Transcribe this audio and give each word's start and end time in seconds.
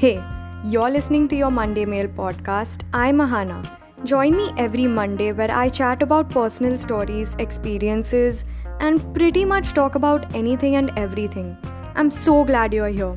Hey, 0.00 0.24
you're 0.64 0.88
listening 0.88 1.28
to 1.28 1.36
your 1.36 1.50
Monday 1.50 1.84
Mail 1.84 2.08
podcast. 2.08 2.84
I'm 2.94 3.18
Ahana. 3.18 3.70
Join 4.02 4.34
me 4.34 4.50
every 4.56 4.86
Monday 4.86 5.32
where 5.32 5.54
I 5.54 5.68
chat 5.68 6.02
about 6.02 6.30
personal 6.30 6.78
stories, 6.78 7.36
experiences, 7.38 8.44
and 8.78 9.12
pretty 9.12 9.44
much 9.44 9.74
talk 9.74 9.96
about 9.96 10.34
anything 10.34 10.76
and 10.76 10.90
everything. 10.96 11.54
I'm 11.96 12.10
so 12.10 12.44
glad 12.44 12.72
you're 12.72 12.88
here. 12.88 13.12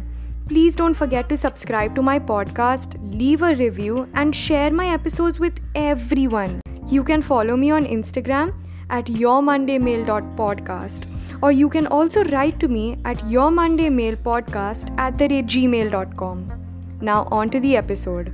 Please 0.50 0.75
don't 0.75 0.93
forget 0.93 1.30
to 1.30 1.38
subscribe 1.38 1.96
to 1.96 2.02
my 2.02 2.20
podcast, 2.20 2.97
leave 3.18 3.43
a 3.43 3.56
review, 3.56 4.10
and 4.14 4.36
share 4.36 4.70
my 4.70 4.88
episodes 4.88 5.39
with 5.39 5.57
everyone. 5.75 6.60
You 6.89 7.06
can 7.06 7.21
follow 7.21 7.56
me 7.56 7.71
on 7.71 7.86
Instagram 7.86 8.54
at 8.89 9.06
yourmondaymail.podcast 9.06 11.07
or 11.42 11.54
you 11.54 11.70
can 11.70 11.88
also 11.88 12.25
write 12.25 12.60
to 12.60 12.68
me 12.68 12.97
at 13.06 13.20
yourmondaymailpodcast 13.20 15.00
at 15.00 15.18
the 15.18 15.29
rate 15.29 15.46
gmail.com. 15.46 16.63
Now 17.07 17.28
on 17.32 17.50
to 17.50 17.60
the 17.60 17.75
episode. 17.75 18.32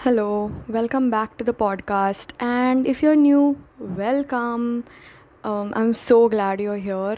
Hello, 0.00 0.52
welcome 0.68 1.10
back 1.10 1.38
to 1.38 1.44
the 1.44 1.54
podcast. 1.54 2.32
And 2.38 2.86
if 2.86 3.02
you're 3.02 3.16
new, 3.16 3.58
welcome. 3.78 4.84
Um, 5.44 5.72
I'm 5.74 5.94
so 5.94 6.28
glad 6.28 6.60
you're 6.60 6.76
here. 6.76 7.16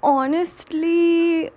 Honestly, 0.00 1.50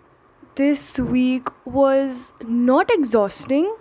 this 0.56 0.98
week 0.98 1.50
was 1.64 2.34
not 2.44 2.90
exhausting, 2.92 3.76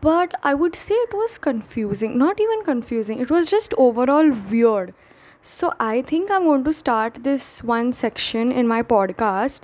but 0.00 0.34
I 0.42 0.54
would 0.54 0.74
say 0.74 0.94
it 0.94 1.14
was 1.14 1.38
confusing. 1.38 2.18
Not 2.18 2.40
even 2.40 2.64
confusing, 2.64 3.20
it 3.20 3.30
was 3.30 3.48
just 3.48 3.72
overall 3.78 4.32
weird. 4.50 4.94
So, 5.42 5.72
I 5.78 6.02
think 6.02 6.28
I'm 6.28 6.44
going 6.44 6.64
to 6.64 6.72
start 6.72 7.22
this 7.22 7.62
one 7.62 7.92
section 7.92 8.50
in 8.50 8.66
my 8.66 8.82
podcast 8.82 9.62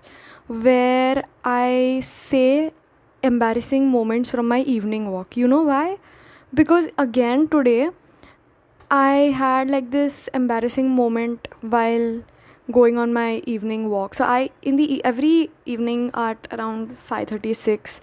where 0.48 1.24
I 1.44 2.00
say 2.02 2.72
embarrassing 3.22 3.88
moments 3.88 4.30
from 4.30 4.48
my 4.48 4.60
evening 4.60 5.10
walk. 5.10 5.36
You 5.36 5.46
know 5.46 5.62
why? 5.62 5.98
Because 6.54 6.88
again, 6.96 7.48
today 7.48 7.90
I 8.90 9.34
had 9.42 9.70
like 9.70 9.90
this 9.90 10.28
embarrassing 10.32 10.88
moment 10.90 11.46
while 11.60 12.24
going 12.72 12.96
on 12.98 13.12
my 13.12 13.42
evening 13.46 13.90
walk. 13.90 14.14
So 14.14 14.24
I 14.24 14.50
in 14.62 14.76
the 14.76 15.04
every 15.04 15.50
evening 15.66 16.10
at 16.14 16.48
around 16.50 16.96
5:36 16.98 18.00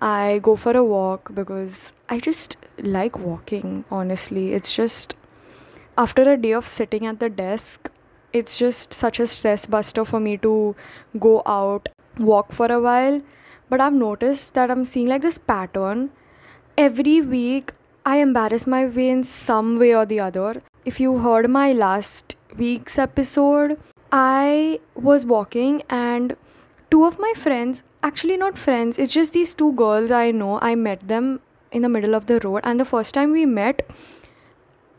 I 0.00 0.40
go 0.42 0.56
for 0.56 0.76
a 0.76 0.84
walk 0.84 1.34
because 1.34 1.92
I 2.08 2.18
just 2.18 2.56
like 2.78 3.18
walking 3.18 3.84
honestly. 3.90 4.52
It's 4.52 4.74
just 4.74 5.14
after 5.96 6.22
a 6.22 6.36
day 6.36 6.52
of 6.52 6.66
sitting 6.66 7.06
at 7.06 7.20
the 7.20 7.28
desk, 7.28 7.90
it's 8.34 8.58
just 8.58 8.92
such 8.92 9.20
a 9.20 9.26
stress 9.26 9.64
buster 9.66 10.04
for 10.04 10.20
me 10.20 10.36
to 10.38 10.74
go 11.18 11.42
out, 11.46 11.88
walk 12.18 12.52
for 12.52 12.66
a 12.66 12.80
while. 12.80 13.22
But 13.70 13.80
I've 13.80 13.94
noticed 13.94 14.54
that 14.54 14.70
I'm 14.70 14.84
seeing 14.84 15.06
like 15.06 15.22
this 15.22 15.38
pattern. 15.38 16.10
Every 16.76 17.20
week, 17.20 17.72
I 18.04 18.18
embarrass 18.18 18.66
my 18.66 18.86
way 18.86 19.08
in 19.08 19.24
some 19.24 19.78
way 19.78 19.94
or 19.94 20.04
the 20.04 20.20
other. 20.20 20.56
If 20.84 21.00
you 21.00 21.18
heard 21.18 21.48
my 21.48 21.72
last 21.72 22.36
week's 22.56 22.98
episode, 22.98 23.78
I 24.12 24.80
was 24.94 25.24
walking 25.24 25.82
and 25.88 26.36
two 26.90 27.04
of 27.04 27.18
my 27.18 27.32
friends, 27.36 27.82
actually 28.02 28.36
not 28.36 28.58
friends, 28.58 28.98
it's 28.98 29.12
just 29.12 29.32
these 29.32 29.54
two 29.54 29.72
girls 29.72 30.10
I 30.10 30.30
know. 30.30 30.58
I 30.60 30.74
met 30.74 31.08
them 31.08 31.40
in 31.72 31.82
the 31.82 31.88
middle 31.88 32.14
of 32.14 32.26
the 32.26 32.38
road, 32.40 32.60
and 32.64 32.78
the 32.78 32.84
first 32.84 33.14
time 33.14 33.32
we 33.32 33.46
met, 33.46 33.90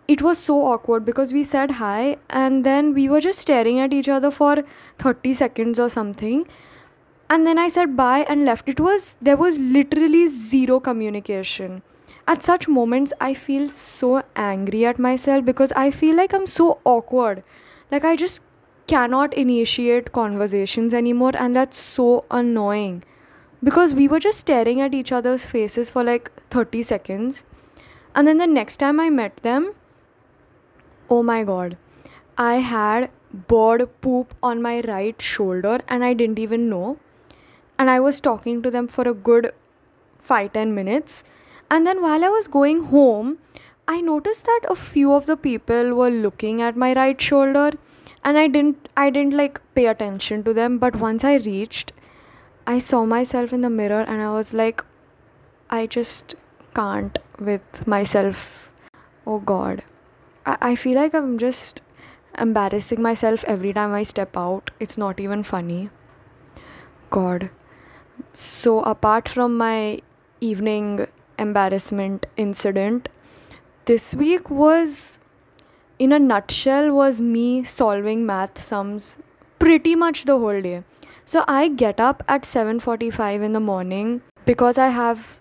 it 0.07 0.21
was 0.21 0.37
so 0.37 0.63
awkward 0.65 1.03
because 1.03 1.33
we 1.33 1.43
said 1.43 1.71
hi 1.71 2.17
and 2.29 2.63
then 2.63 2.93
we 2.93 3.09
were 3.09 3.19
just 3.19 3.39
staring 3.39 3.79
at 3.79 3.91
each 3.91 4.07
other 4.07 4.29
for 4.29 4.63
30 4.99 5.33
seconds 5.33 5.79
or 5.79 5.89
something. 5.89 6.47
And 7.29 7.47
then 7.47 7.57
i 7.57 7.67
said 7.69 7.97
bye 7.97 8.25
and 8.29 8.45
left. 8.45 8.69
It 8.69 8.79
was 8.79 9.15
there 9.19 9.37
was 9.37 9.57
literally 9.57 10.27
zero 10.27 10.79
communication. 10.79 11.81
At 12.27 12.43
such 12.43 12.67
moments 12.67 13.13
i 13.19 13.33
feel 13.33 13.69
so 13.69 14.21
angry 14.35 14.85
at 14.85 14.99
myself 14.99 15.45
because 15.45 15.71
i 15.71 15.89
feel 15.89 16.15
like 16.15 16.33
i'm 16.33 16.45
so 16.47 16.79
awkward. 16.83 17.43
Like 17.91 18.05
i 18.05 18.15
just 18.15 18.41
cannot 18.87 19.33
initiate 19.33 20.11
conversations 20.11 20.93
anymore 20.93 21.31
and 21.35 21.55
that's 21.55 21.77
so 21.77 22.23
annoying. 22.29 23.03
Because 23.63 23.95
we 23.95 24.07
were 24.07 24.19
just 24.19 24.39
staring 24.39 24.81
at 24.81 24.93
each 24.93 25.11
other's 25.11 25.47
faces 25.47 25.89
for 25.89 26.03
like 26.03 26.31
30 26.51 26.83
seconds. 26.83 27.43
And 28.13 28.27
then 28.27 28.37
the 28.37 28.45
next 28.45 28.77
time 28.77 28.99
i 28.99 29.09
met 29.09 29.37
them 29.37 29.73
Oh 31.09 31.21
my 31.21 31.43
god. 31.43 31.77
I 32.37 32.55
had 32.55 33.11
bird 33.47 33.89
poop 34.01 34.33
on 34.41 34.61
my 34.61 34.81
right 34.81 35.21
shoulder 35.21 35.79
and 35.87 36.03
I 36.03 36.13
didn't 36.13 36.39
even 36.39 36.67
know. 36.67 36.97
And 37.77 37.89
I 37.89 37.99
was 37.99 38.19
talking 38.19 38.61
to 38.63 38.71
them 38.71 38.87
for 38.87 39.07
a 39.07 39.13
good 39.13 39.51
5 40.17 40.53
10 40.53 40.73
minutes. 40.73 41.23
And 41.69 41.85
then 41.85 42.01
while 42.01 42.23
I 42.23 42.29
was 42.29 42.47
going 42.47 42.85
home, 42.85 43.37
I 43.87 44.01
noticed 44.01 44.45
that 44.45 44.61
a 44.67 44.75
few 44.75 45.13
of 45.13 45.27
the 45.27 45.37
people 45.37 45.93
were 45.93 46.09
looking 46.09 46.61
at 46.61 46.75
my 46.75 46.93
right 46.93 47.19
shoulder 47.21 47.71
and 48.23 48.39
I 48.39 48.47
didn't 48.47 48.89
I 48.97 49.09
didn't 49.11 49.33
like 49.33 49.61
pay 49.75 49.85
attention 49.85 50.43
to 50.45 50.53
them, 50.53 50.79
but 50.79 50.95
once 50.95 51.23
I 51.23 51.35
reached 51.35 51.91
I 52.65 52.79
saw 52.79 53.05
myself 53.05 53.53
in 53.53 53.61
the 53.61 53.69
mirror 53.69 54.01
and 54.07 54.23
I 54.23 54.31
was 54.31 54.53
like 54.53 54.83
I 55.69 55.85
just 55.85 56.35
can't 56.73 57.19
with 57.39 57.85
myself. 57.85 58.71
Oh 59.27 59.39
god. 59.39 59.83
I, 60.45 60.75
feel 60.75 60.95
like 60.95 61.13
I'm 61.13 61.37
just 61.37 61.81
embarrassing 62.37 63.01
myself 63.01 63.43
every 63.45 63.73
time 63.73 63.93
I 63.93 64.03
step 64.03 64.37
out. 64.37 64.71
It's 64.79 64.97
not 64.97 65.19
even 65.19 65.43
funny. 65.43 65.89
God. 67.09 67.49
So, 68.33 68.81
apart 68.81 69.27
from 69.27 69.57
my 69.57 69.99
evening 70.39 71.07
embarrassment 71.39 72.27
incident, 72.37 73.09
this 73.85 74.13
week 74.13 74.49
was, 74.49 75.19
in 75.99 76.11
a 76.11 76.19
nutshell, 76.19 76.91
was 76.93 77.19
me 77.21 77.63
solving 77.63 78.25
math 78.25 78.61
sums 78.61 79.17
pretty 79.59 79.95
much 79.95 80.25
the 80.25 80.37
whole 80.37 80.61
day. 80.61 80.81
So 81.25 81.43
I 81.47 81.69
get 81.69 81.99
up 81.99 82.23
at 82.27 82.45
7:45 82.45 83.41
in 83.41 83.53
the 83.53 83.59
morning 83.59 84.21
because 84.45 84.77
I 84.77 84.89
have 84.89 85.39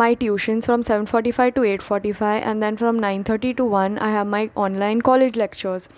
my 0.00 0.14
tuitions 0.14 0.66
from 0.66 0.82
7:45 0.82 1.54
to 1.56 1.64
8:45 1.70 2.42
and 2.50 2.62
then 2.66 2.76
from 2.82 3.00
9:30 3.04 3.52
to 3.60 3.64
1 3.64 3.98
I 4.08 4.10
have 4.12 4.26
my 4.34 4.42
online 4.66 5.02
college 5.08 5.36
lectures. 5.42 5.88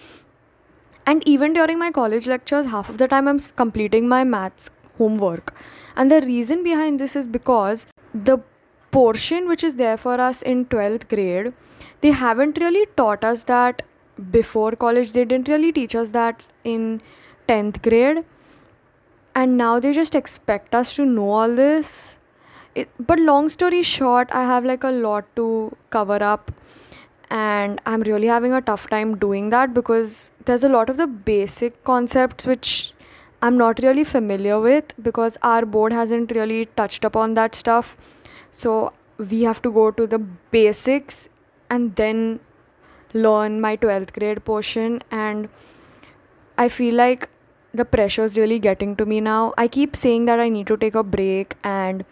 And 1.13 1.29
even 1.35 1.53
during 1.59 1.79
my 1.79 1.91
college 1.99 2.27
lectures 2.33 2.71
half 2.75 2.91
of 2.95 2.99
the 3.03 3.09
time 3.15 3.29
I'm 3.33 3.39
completing 3.63 4.09
my 4.15 4.25
maths 4.25 4.71
homework. 4.99 5.55
And 5.97 6.11
the 6.11 6.21
reason 6.23 6.65
behind 6.65 7.05
this 7.05 7.17
is 7.23 7.29
because 7.37 7.87
the 8.31 8.39
portion 8.97 9.49
which 9.53 9.65
is 9.69 9.77
there 9.77 9.97
for 10.07 10.15
us 10.21 10.43
in 10.55 10.65
12th 10.75 11.09
grade 11.13 11.53
they 12.01 12.11
haven't 12.23 12.59
really 12.63 12.85
taught 12.97 13.25
us 13.25 13.43
that 13.51 13.83
before 14.37 14.73
college 14.85 15.13
they 15.13 15.25
didn't 15.25 15.49
really 15.49 15.73
teach 15.79 15.97
us 16.03 16.11
that 16.17 16.47
in 16.73 16.85
10th 17.49 17.81
grade 17.87 18.21
and 19.35 19.57
now 19.57 19.73
they 19.87 19.93
just 19.93 20.15
expect 20.15 20.75
us 20.83 20.95
to 20.97 21.07
know 21.15 21.31
all 21.39 21.57
this 21.63 22.19
it, 22.75 22.89
but 22.99 23.19
long 23.19 23.49
story 23.49 23.83
short 23.83 24.29
i 24.33 24.43
have 24.45 24.65
like 24.65 24.85
a 24.85 24.91
lot 24.91 25.25
to 25.37 25.77
cover 25.91 26.23
up. 26.23 26.51
And 27.31 27.81
i'm 27.87 28.03
really 28.03 28.27
having 28.29 28.53
a 28.53 28.61
tough 28.61 28.89
time 28.89 29.17
doing 29.19 29.51
that 29.51 29.75
because 29.75 30.31
there's 30.45 30.63
a 30.63 30.69
lot 30.69 30.91
of 30.91 30.99
the 30.99 31.07
basic 31.07 31.83
concepts 31.85 32.47
which 32.47 32.93
i'm 33.43 33.57
not 33.57 33.81
really 33.83 34.05
familiar 34.05 34.61
with 34.61 34.93
because 35.03 35.39
our 35.43 35.65
board 35.65 35.93
hasn't 35.93 36.33
really 36.33 36.67
touched 36.77 37.05
upon 37.05 37.35
that 37.35 37.55
stuff. 37.55 37.97
So 38.51 38.93
we 39.19 39.43
have 39.43 39.63
to 39.63 39.73
go 39.73 39.91
to 39.91 40.07
the 40.07 40.19
basics 40.19 41.29
and 41.71 41.97
then 41.97 42.41
learn 43.15 43.61
my 43.61 43.77
12th 43.77 44.13
grade 44.13 44.45
portion. 44.45 45.03
And 45.11 45.49
i 46.59 46.69
feel 46.69 46.95
like 46.95 47.29
the 47.73 47.85
pressure 47.85 48.23
is 48.23 48.39
really 48.39 48.59
getting 48.59 48.95
to 48.97 49.05
me 49.05 49.21
now. 49.21 49.53
I 49.59 49.67
keep 49.67 49.97
saying 49.97 50.27
that 50.27 50.39
I 50.39 50.49
need 50.49 50.69
to 50.69 50.77
take 50.77 50.95
a 50.95 51.03
break 51.03 51.57
and 51.65 52.05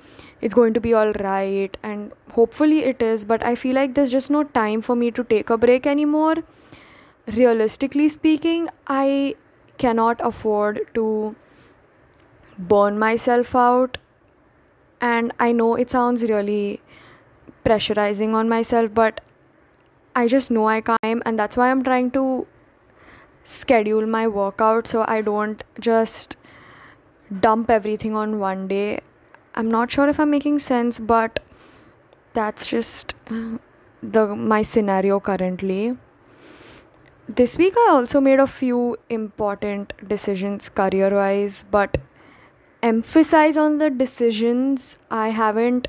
it's 0.42 0.54
going 0.54 0.74
to 0.74 0.80
be 0.80 0.92
all 0.92 1.12
right, 1.12 1.76
and 1.82 2.12
hopefully 2.32 2.84
it 2.84 3.00
is, 3.00 3.24
but 3.24 3.42
I 3.44 3.54
feel 3.54 3.74
like 3.74 3.94
there's 3.94 4.10
just 4.10 4.30
no 4.30 4.42
time 4.42 4.82
for 4.82 4.96
me 4.96 5.10
to 5.12 5.24
take 5.24 5.50
a 5.50 5.56
break 5.56 5.86
anymore. 5.86 6.34
Realistically 7.26 8.08
speaking, 8.08 8.68
I 8.86 9.36
cannot 9.78 10.20
afford 10.22 10.80
to 10.94 11.36
burn 12.58 12.98
myself 12.98 13.54
out, 13.54 13.98
and 15.00 15.32
I 15.38 15.52
know 15.52 15.74
it 15.76 15.90
sounds 15.90 16.24
really 16.24 16.80
pressurizing 17.64 18.34
on 18.34 18.48
myself, 18.48 18.92
but 18.92 19.20
I 20.16 20.26
just 20.26 20.50
know 20.50 20.66
I 20.66 20.80
can't, 20.80 21.22
and 21.24 21.38
that's 21.38 21.56
why 21.56 21.70
I'm 21.70 21.84
trying 21.84 22.10
to 22.10 22.46
schedule 23.44 24.06
my 24.06 24.26
workout 24.26 24.86
so 24.86 25.04
I 25.06 25.20
don't 25.22 25.62
just 25.80 26.36
dump 27.40 27.70
everything 27.70 28.14
on 28.14 28.38
one 28.38 28.68
day. 28.68 29.00
I'm 29.54 29.70
not 29.70 29.90
sure 29.90 30.08
if 30.08 30.18
I'm 30.18 30.30
making 30.30 30.60
sense, 30.60 30.98
but 30.98 31.40
that's 32.32 32.66
just 32.66 33.14
the 34.02 34.26
my 34.34 34.62
scenario 34.62 35.20
currently. 35.20 35.98
This 37.28 37.56
week 37.56 37.74
I 37.76 37.88
also 37.90 38.20
made 38.20 38.40
a 38.40 38.46
few 38.46 38.96
important 39.08 39.92
decisions 40.08 40.68
career 40.68 41.10
wise, 41.14 41.64
but 41.70 41.98
emphasize 42.82 43.56
on 43.56 43.78
the 43.78 43.90
decisions. 43.90 44.96
I 45.10 45.28
haven't, 45.28 45.88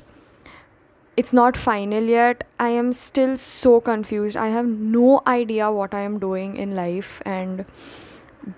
it's 1.16 1.32
not 1.32 1.56
final 1.56 2.02
yet. 2.02 2.44
I 2.58 2.68
am 2.68 2.92
still 2.92 3.36
so 3.36 3.80
confused. 3.80 4.36
I 4.36 4.48
have 4.48 4.66
no 4.66 5.22
idea 5.26 5.72
what 5.72 5.92
I 5.94 6.00
am 6.00 6.18
doing 6.18 6.56
in 6.56 6.76
life, 6.76 7.20
and 7.24 7.64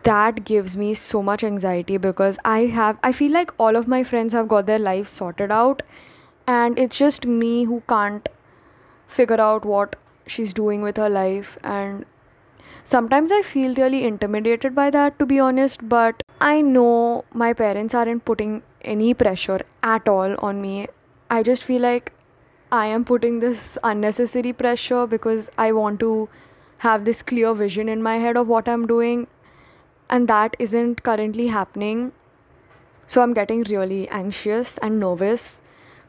that 0.02 0.44
gives 0.44 0.76
me 0.76 0.94
so 0.94 1.22
much 1.22 1.44
anxiety 1.44 1.96
because 1.96 2.38
I 2.44 2.66
have, 2.66 2.98
I 3.02 3.12
feel 3.12 3.32
like 3.32 3.52
all 3.58 3.76
of 3.76 3.86
my 3.88 4.02
friends 4.04 4.32
have 4.32 4.48
got 4.48 4.66
their 4.66 4.78
lives 4.78 5.10
sorted 5.10 5.50
out, 5.50 5.82
and 6.46 6.78
it's 6.78 6.98
just 6.98 7.26
me 7.26 7.64
who 7.64 7.82
can't 7.88 8.28
figure 9.06 9.40
out 9.40 9.64
what 9.64 9.96
she's 10.26 10.52
doing 10.52 10.82
with 10.82 10.96
her 10.96 11.08
life. 11.08 11.58
And 11.62 12.04
sometimes 12.84 13.32
i 13.32 13.42
feel 13.42 13.74
really 13.74 14.04
intimidated 14.04 14.74
by 14.74 14.90
that 14.96 15.18
to 15.18 15.26
be 15.26 15.38
honest 15.40 15.80
but 15.88 16.22
i 16.40 16.60
know 16.60 17.24
my 17.42 17.52
parents 17.52 17.94
aren't 18.00 18.24
putting 18.24 18.62
any 18.82 19.12
pressure 19.12 19.60
at 19.82 20.08
all 20.08 20.36
on 20.38 20.62
me. 20.62 20.86
I 21.28 21.42
just 21.42 21.64
feel 21.64 21.82
like 21.82 22.12
i 22.70 22.86
am 22.86 23.04
putting 23.04 23.40
this 23.40 23.76
unnecessary 23.82 24.52
pressure 24.52 25.06
because 25.06 25.50
i 25.58 25.72
want 25.72 25.98
to 26.00 26.28
have 26.78 27.04
this 27.04 27.22
clear 27.22 27.54
vision 27.54 27.88
in 27.88 28.02
my 28.02 28.18
head 28.18 28.36
of 28.36 28.46
what 28.46 28.68
i'm 28.68 28.86
doing 28.86 29.26
and 30.08 30.28
that 30.28 30.56
isn't 30.58 31.02
currently 31.02 31.48
happening 31.48 32.12
so 33.06 33.22
i'm 33.22 33.34
getting 33.34 33.62
really 33.64 34.08
anxious 34.08 34.78
and 34.78 34.98
nervous 34.98 35.60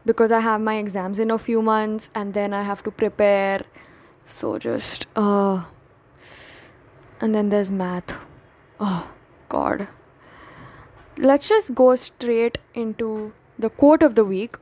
because 0.08 0.32
I 0.32 0.40
have 0.40 0.62
my 0.62 0.76
exams 0.78 1.20
in 1.20 1.32
a 1.32 1.38
few 1.38 1.62
months 1.62 2.10
and 2.16 2.34
then 2.34 2.54
I 2.54 2.64
have 2.64 2.82
to 2.84 2.92
prepare. 2.92 3.62
So 4.26 4.58
just 4.58 5.08
uh 5.16 5.66
and 7.20 7.36
then 7.36 7.50
there's 7.50 7.72
math. 7.72 8.14
Oh 8.80 9.12
god. 9.50 9.88
Let's 11.18 11.50
just 11.50 11.76
go 11.76 11.96
straight 11.96 12.58
into 12.74 13.34
the 13.60 13.70
quote 13.70 14.04
of 14.04 14.16
the 14.16 14.24
week. 14.24 14.58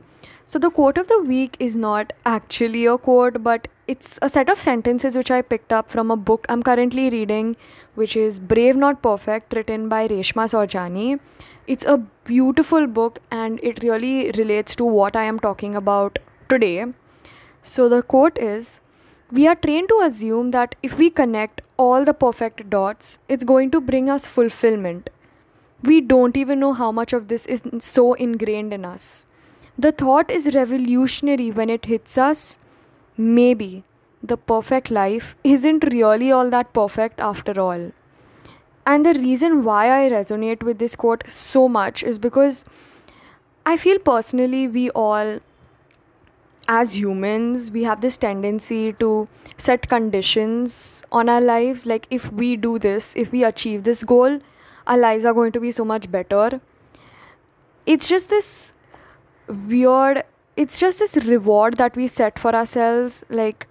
So 0.46 0.60
the 0.60 0.70
quote 0.70 0.98
of 0.98 1.08
the 1.08 1.22
week 1.22 1.58
is 1.60 1.76
not 1.76 2.14
actually 2.26 2.86
a 2.86 2.98
quote 2.98 3.44
but 3.44 3.68
it's 3.88 4.20
a 4.22 4.30
set 4.30 4.50
of 4.50 4.60
sentences 4.60 5.18
which 5.18 5.32
I 5.32 5.42
picked 5.42 5.74
up 5.74 5.90
from 5.90 6.12
a 6.12 6.18
book 6.18 6.46
I'm 6.50 6.64
currently 6.64 7.10
reading 7.10 7.56
which 7.96 8.16
is 8.16 8.40
Brave 8.40 8.76
Not 8.76 9.02
Perfect 9.02 9.54
written 9.54 9.90
by 9.90 10.08
Reshma 10.08 10.46
Saujani 10.54 11.20
it's 11.68 11.86
a 11.86 11.98
beautiful 12.26 12.86
book 12.86 13.20
and 13.32 13.60
it 13.64 13.82
really 13.82 14.30
relates 14.38 14.76
to 14.76 14.86
what 14.86 15.16
I 15.16 15.24
am 15.24 15.40
talking 15.40 15.74
about 15.74 16.20
today. 16.48 16.86
So, 17.64 17.90
the 17.90 18.04
quote 18.04 18.38
is 18.38 18.82
We 19.32 19.48
are 19.48 19.56
trained 19.56 19.90
to 19.90 20.02
assume 20.04 20.52
that 20.52 20.76
if 20.84 20.98
we 20.98 21.10
connect 21.10 21.62
all 21.78 22.06
the 22.06 22.14
perfect 22.14 22.70
dots, 22.70 23.18
it's 23.28 23.44
going 23.44 23.72
to 23.72 23.82
bring 23.82 24.12
us 24.12 24.28
fulfillment. 24.28 25.10
We 25.82 26.02
don't 26.02 26.38
even 26.38 26.60
know 26.60 26.74
how 26.74 26.92
much 26.92 27.14
of 27.14 27.30
this 27.30 27.48
is 27.48 27.64
so 27.80 28.14
ingrained 28.14 28.72
in 28.72 28.86
us. 28.86 29.26
The 29.78 29.92
thought 29.92 30.32
is 30.32 30.56
revolutionary 30.56 31.52
when 31.52 31.70
it 31.70 31.86
hits 31.86 32.18
us. 32.18 32.58
Maybe 33.18 33.84
the 34.24 34.38
perfect 34.38 34.90
life 34.90 35.36
isn't 35.44 35.92
really 35.92 36.32
all 36.32 36.50
that 36.50 36.72
perfect 36.74 37.20
after 37.20 37.60
all. 37.60 37.92
And 38.86 39.06
the 39.06 39.14
reason 39.14 39.64
why 39.64 40.06
I 40.06 40.10
resonate 40.10 40.64
with 40.64 40.80
this 40.80 40.96
quote 40.96 41.24
so 41.28 41.68
much 41.68 42.04
is 42.04 42.18
because 42.20 42.64
I 43.66 43.76
feel 43.78 44.00
personally 44.00 44.68
we 44.68 44.92
all, 44.92 45.40
as 46.68 46.98
humans, 46.98 47.70
we 47.72 47.84
have 47.84 48.00
this 48.00 48.18
tendency 48.18 48.94
to 48.94 49.28
set 49.58 49.90
conditions 49.90 51.04
on 51.12 51.28
our 51.28 51.42
lives. 51.42 51.86
Like, 51.86 52.08
if 52.10 52.32
we 52.32 52.56
do 52.56 52.80
this, 52.80 53.14
if 53.16 53.32
we 53.32 53.44
achieve 53.44 53.84
this 53.84 54.04
goal, 54.04 54.40
our 54.88 54.98
lives 54.98 55.26
are 55.26 55.34
going 55.34 55.52
to 55.52 55.60
be 55.60 55.72
so 55.72 55.84
much 55.84 56.10
better. 56.10 56.62
It's 57.86 58.08
just 58.08 58.30
this 58.30 58.72
weird, 59.48 60.24
it's 60.56 60.80
just 60.80 61.00
this 61.00 61.16
reward 61.18 61.76
that 61.76 61.96
we 61.96 62.08
set 62.08 62.40
for 62.40 62.56
ourselves. 62.56 63.24
Like, 63.30 63.68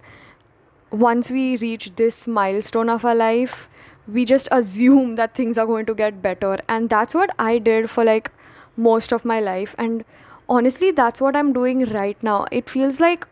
once 0.91 1.31
we 1.31 1.57
reach 1.57 1.95
this 1.97 2.27
milestone 2.29 2.89
of 2.89 3.05
our 3.05 3.15
life, 3.15 3.69
we 4.07 4.25
just 4.25 4.49
assume 4.53 5.17
that 5.17 5.35
things 5.35 5.59
are 5.59 5.67
going 5.67 5.87
to 5.87 5.95
get 5.95 6.23
better. 6.23 6.59
And 6.69 6.91
that's 6.91 7.15
what 7.15 7.31
i 7.39 7.59
did 7.59 7.89
for 7.91 8.05
like 8.05 8.31
most 8.77 9.13
of 9.13 9.25
my 9.25 9.41
life. 9.41 9.75
And 9.79 10.05
honestly 10.49 10.91
that's 10.91 11.21
what 11.21 11.35
i'm 11.35 11.53
doing 11.53 11.85
right 11.87 12.23
now. 12.23 12.47
It 12.51 12.69
feels 12.69 13.01
like 13.01 13.27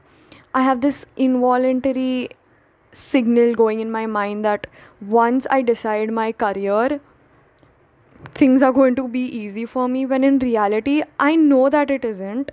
i 0.55 0.63
have 0.63 0.81
this 0.81 1.05
involuntary 1.17 2.31
signal 2.93 3.55
going 3.55 3.81
in 3.81 3.91
my 3.91 4.07
mind 4.07 4.45
that 4.45 4.67
once 5.01 5.47
i 5.51 5.63
decide 5.63 6.11
my 6.11 6.31
career 6.31 7.01
things 8.31 8.63
are 8.63 8.73
going 8.73 8.95
to 8.95 9.07
be 9.09 9.21
easy 9.21 9.65
for 9.67 9.89
me 9.89 10.05
when 10.07 10.25
in 10.25 10.39
reality 10.39 11.03
i 11.21 11.35
know 11.37 11.69
that 11.69 11.91
it 11.91 12.05
isn't 12.05 12.51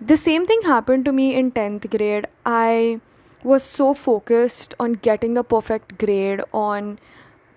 the 0.00 0.16
same 0.16 0.46
thing 0.46 0.62
happened 0.62 1.04
to 1.04 1.12
me 1.12 1.34
in 1.34 1.50
10th 1.52 1.90
grade 1.90 2.26
i 2.44 3.00
was 3.44 3.62
so 3.62 3.92
focused 3.94 4.74
on 4.80 4.94
getting 4.94 5.34
the 5.34 5.44
perfect 5.44 5.98
grade, 5.98 6.40
on 6.52 6.98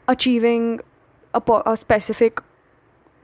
achieving 0.08 0.82
a, 1.34 1.42
po- 1.42 1.64
a 1.66 1.78
specific 1.78 2.42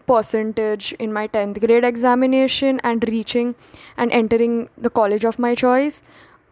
percentage 0.07 0.93
in 0.93 1.11
my 1.11 1.27
10th 1.27 1.59
grade 1.59 1.83
examination 1.83 2.79
and 2.83 3.07
reaching 3.09 3.55
and 3.97 4.11
entering 4.11 4.69
the 4.77 4.89
college 4.89 5.25
of 5.25 5.37
my 5.37 5.53
choice, 5.53 6.01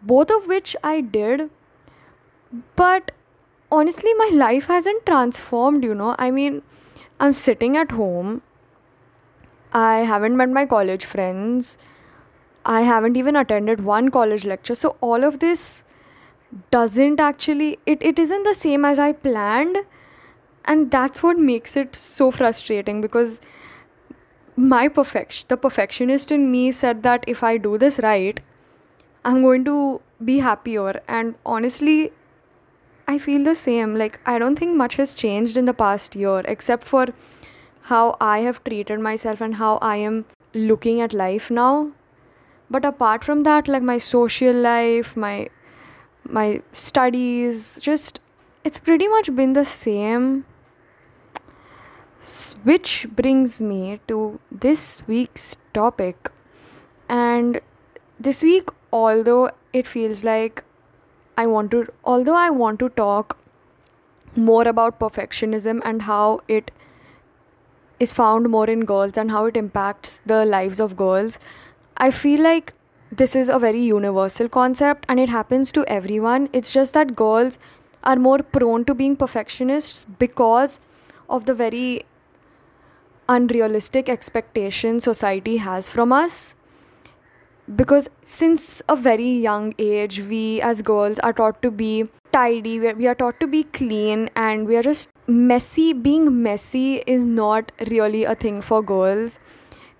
both 0.01 0.29
of 0.29 0.47
which 0.47 0.75
I 0.83 1.01
did. 1.01 1.49
But 2.75 3.11
honestly, 3.71 4.13
my 4.15 4.29
life 4.33 4.65
hasn't 4.65 5.05
transformed, 5.05 5.83
you 5.83 5.95
know. 5.95 6.15
I 6.19 6.31
mean, 6.31 6.61
I'm 7.21 7.33
sitting 7.33 7.77
at 7.77 7.91
home. 7.91 8.41
I 9.71 9.99
haven't 9.99 10.35
met 10.35 10.49
my 10.49 10.65
college 10.65 11.05
friends. 11.05 11.77
I 12.65 12.81
haven't 12.81 13.15
even 13.15 13.35
attended 13.35 13.83
one 13.83 14.09
college 14.09 14.43
lecture. 14.43 14.75
So, 14.75 14.97
all 15.01 15.23
of 15.23 15.39
this 15.39 15.83
doesn't 16.69 17.19
actually 17.19 17.79
it, 17.85 18.01
it 18.03 18.19
isn't 18.19 18.43
the 18.43 18.53
same 18.53 18.83
as 18.83 18.99
i 18.99 19.11
planned 19.13 19.77
and 20.65 20.91
that's 20.91 21.23
what 21.23 21.37
makes 21.37 21.77
it 21.77 21.95
so 21.95 22.29
frustrating 22.29 22.99
because 23.01 23.39
my 24.55 24.87
perfection 24.87 25.45
the 25.47 25.57
perfectionist 25.57 26.31
in 26.31 26.51
me 26.51 26.71
said 26.71 27.03
that 27.03 27.23
if 27.27 27.43
i 27.43 27.57
do 27.57 27.77
this 27.77 27.99
right 28.03 28.41
i'm 29.23 29.41
going 29.41 29.63
to 29.63 30.01
be 30.25 30.39
happier 30.39 31.01
and 31.07 31.35
honestly 31.45 32.11
i 33.07 33.17
feel 33.17 33.43
the 33.43 33.55
same. 33.55 33.95
Like 33.95 34.19
i 34.25 34.37
don't 34.39 34.57
think 34.57 34.75
much 34.75 34.95
has 34.95 35.13
changed 35.13 35.57
in 35.57 35.65
the 35.65 35.73
past 35.73 36.15
year 36.15 36.41
except 36.45 36.87
for 36.87 37.07
how 37.89 38.15
i 38.21 38.39
have 38.39 38.63
treated 38.63 38.99
myself 38.99 39.41
and 39.41 39.55
how 39.55 39.77
i 39.77 39.95
am 39.95 40.25
looking 40.53 41.01
at 41.01 41.13
life 41.13 41.49
now. 41.49 41.91
But 42.69 42.85
apart 42.85 43.23
from 43.23 43.43
that 43.43 43.67
like 43.67 43.83
my 43.83 43.97
social 43.97 44.53
life 44.53 45.15
my 45.17 45.49
my 46.23 46.61
studies 46.73 47.79
just 47.81 48.21
it's 48.63 48.79
pretty 48.79 49.07
much 49.07 49.35
been 49.35 49.53
the 49.53 49.65
same. 49.65 50.45
Which 52.63 53.07
brings 53.09 53.59
me 53.59 53.99
to 54.07 54.39
this 54.51 55.03
week's 55.07 55.57
topic. 55.73 56.29
And 57.09 57.61
this 58.19 58.43
week 58.43 58.69
although 58.93 59.49
it 59.73 59.87
feels 59.87 60.23
like 60.23 60.63
i 61.37 61.45
want 61.45 61.71
to 61.71 61.85
although 62.03 62.35
i 62.35 62.49
want 62.49 62.79
to 62.79 62.89
talk 62.89 63.37
more 64.35 64.67
about 64.67 64.99
perfectionism 64.99 65.81
and 65.83 66.03
how 66.03 66.39
it 66.47 66.71
is 67.99 68.13
found 68.13 68.49
more 68.49 68.67
in 68.69 68.85
girls 68.85 69.17
and 69.17 69.31
how 69.31 69.45
it 69.45 69.57
impacts 69.57 70.19
the 70.25 70.43
lives 70.45 70.79
of 70.79 70.95
girls 70.95 71.39
i 71.97 72.09
feel 72.11 72.41
like 72.41 72.73
this 73.11 73.35
is 73.35 73.49
a 73.49 73.59
very 73.59 73.81
universal 73.81 74.47
concept 74.47 75.05
and 75.09 75.19
it 75.19 75.27
happens 75.27 75.71
to 75.73 75.85
everyone. 75.85 76.47
It's 76.53 76.71
just 76.71 76.93
that 76.93 77.13
girls 77.13 77.59
are 78.05 78.15
more 78.15 78.39
prone 78.39 78.85
to 78.85 78.95
being 78.95 79.17
perfectionists 79.17 80.05
because 80.17 80.79
of 81.29 81.45
the 81.45 81.53
very 81.53 82.03
unrealistic 83.27 84.07
expectations 84.07 85.03
society 85.03 85.57
has 85.57 85.89
from 85.89 86.13
us. 86.13 86.55
Because 87.75 88.09
since 88.25 88.81
a 88.89 88.95
very 88.95 89.31
young 89.31 89.73
age, 89.79 90.19
we 90.21 90.61
as 90.61 90.81
girls 90.81 91.19
are 91.19 91.33
taught 91.33 91.61
to 91.61 91.71
be 91.71 92.05
tidy, 92.31 92.79
we 92.79 93.07
are 93.07 93.15
taught 93.15 93.39
to 93.39 93.47
be 93.47 93.63
clean, 93.63 94.29
and 94.35 94.67
we 94.67 94.75
are 94.75 94.81
just 94.81 95.09
messy. 95.27 95.93
Being 95.93 96.43
messy 96.43 97.03
is 97.07 97.25
not 97.25 97.71
really 97.89 98.23
a 98.25 98.35
thing 98.35 98.61
for 98.61 98.81
girls 98.83 99.39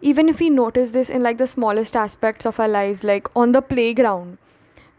even 0.02 0.28
if 0.30 0.40
we 0.40 0.50
notice 0.50 0.92
this 0.92 1.10
in 1.10 1.22
like 1.22 1.38
the 1.38 1.48
smallest 1.48 1.96
aspects 1.96 2.46
of 2.46 2.60
our 2.60 2.68
lives 2.68 3.04
like 3.04 3.28
on 3.36 3.52
the 3.52 3.62
playground 3.62 4.38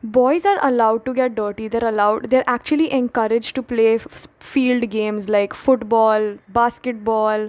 boys 0.03 0.45
are 0.47 0.59
allowed 0.69 1.05
to 1.05 1.15
get 1.15 1.35
dirty 1.35 1.69
they're 1.69 1.89
allowed 1.89 2.29
they're 2.31 2.49
actually 2.49 2.93
encouraged 2.93 3.55
to 3.55 3.63
play 3.63 3.95
f- 3.95 4.27
field 4.39 4.89
games 4.91 5.29
like 5.29 5.55
football 5.55 6.37
basketball 6.49 7.49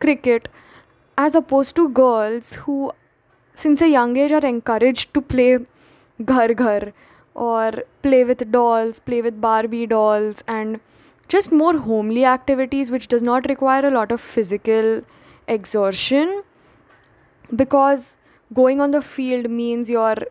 cricket 0.00 0.48
as 1.16 1.34
opposed 1.34 1.74
to 1.76 1.88
girls 1.88 2.52
who 2.64 2.92
since 3.62 3.82
a 3.82 3.88
young 3.88 4.16
age 4.16 4.32
are 4.38 4.46
encouraged 4.48 5.12
to 5.14 5.20
play 5.34 5.50
ghar 6.30 6.48
ghar 6.60 6.92
or 7.46 7.84
play 8.06 8.22
with 8.28 8.44
dolls 8.56 9.00
play 9.08 9.20
with 9.26 9.40
barbie 9.46 9.86
dolls 9.94 10.42
and 10.56 10.80
just 11.34 11.52
more 11.62 11.72
homely 11.86 12.24
activities 12.34 12.92
which 12.96 13.08
does 13.14 13.26
not 13.30 13.48
require 13.52 13.86
a 13.88 13.90
lot 13.96 14.14
of 14.16 14.20
physical 14.20 15.02
exertion 15.56 16.42
because 17.64 18.06
going 18.54 18.80
on 18.86 18.96
the 18.96 19.02
field 19.02 19.50
means 19.50 19.90
you're 19.90 20.22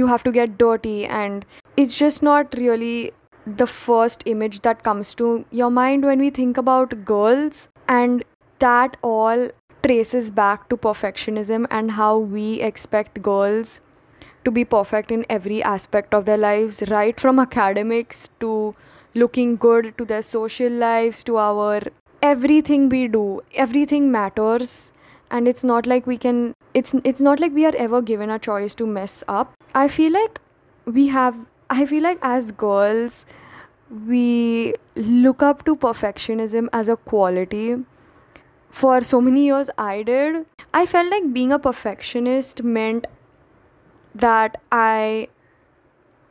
you 0.00 0.06
have 0.06 0.22
to 0.30 0.32
get 0.38 0.56
dirty 0.58 0.96
and 1.06 1.44
it's 1.76 1.98
just 1.98 2.22
not 2.22 2.58
really 2.58 3.12
the 3.60 3.66
first 3.66 4.26
image 4.26 4.60
that 4.60 4.82
comes 4.88 5.14
to 5.22 5.44
your 5.50 5.70
mind 5.70 6.04
when 6.04 6.26
we 6.26 6.30
think 6.30 6.58
about 6.62 6.98
girls 7.04 7.68
and 7.88 8.24
that 8.58 8.96
all 9.02 9.48
traces 9.88 10.30
back 10.30 10.68
to 10.68 10.76
perfectionism 10.76 11.66
and 11.70 11.92
how 11.98 12.16
we 12.16 12.46
expect 12.70 13.22
girls 13.22 13.80
to 14.44 14.50
be 14.50 14.64
perfect 14.64 15.12
in 15.18 15.24
every 15.28 15.62
aspect 15.62 16.14
of 16.14 16.24
their 16.26 16.36
lives 16.36 16.82
right 16.88 17.20
from 17.20 17.38
academics 17.38 18.28
to 18.40 18.52
looking 19.14 19.56
good 19.56 19.92
to 19.98 20.04
their 20.04 20.22
social 20.22 20.70
lives 20.70 21.24
to 21.24 21.38
our 21.38 21.80
everything 22.22 22.88
we 22.88 23.06
do. 23.08 23.40
Everything 23.54 24.10
matters 24.12 24.92
and 25.30 25.48
it's 25.48 25.64
not 25.64 25.86
like 25.86 26.06
we 26.06 26.18
can 26.26 26.54
it's 26.74 26.94
it's 27.04 27.20
not 27.20 27.40
like 27.40 27.52
we 27.52 27.66
are 27.66 27.76
ever 27.86 28.02
given 28.02 28.30
a 28.30 28.38
choice 28.38 28.74
to 28.74 28.86
mess 28.86 29.24
up. 29.28 29.54
I 29.74 29.88
feel 29.88 30.12
like 30.12 30.40
we 30.98 31.08
have 31.08 31.36
i 31.70 31.84
feel 31.86 32.02
like 32.02 32.18
as 32.22 32.50
girls 32.50 33.26
we 34.06 34.74
look 34.96 35.42
up 35.42 35.64
to 35.64 35.76
perfectionism 35.76 36.68
as 36.72 36.88
a 36.88 36.96
quality 37.10 37.76
for 38.78 39.00
so 39.00 39.20
many 39.20 39.44
years 39.44 39.70
i 39.78 40.02
did 40.02 40.44
i 40.80 40.84
felt 40.86 41.10
like 41.10 41.32
being 41.32 41.52
a 41.52 41.58
perfectionist 41.58 42.62
meant 42.62 43.06
that 44.14 44.60
i 44.70 45.28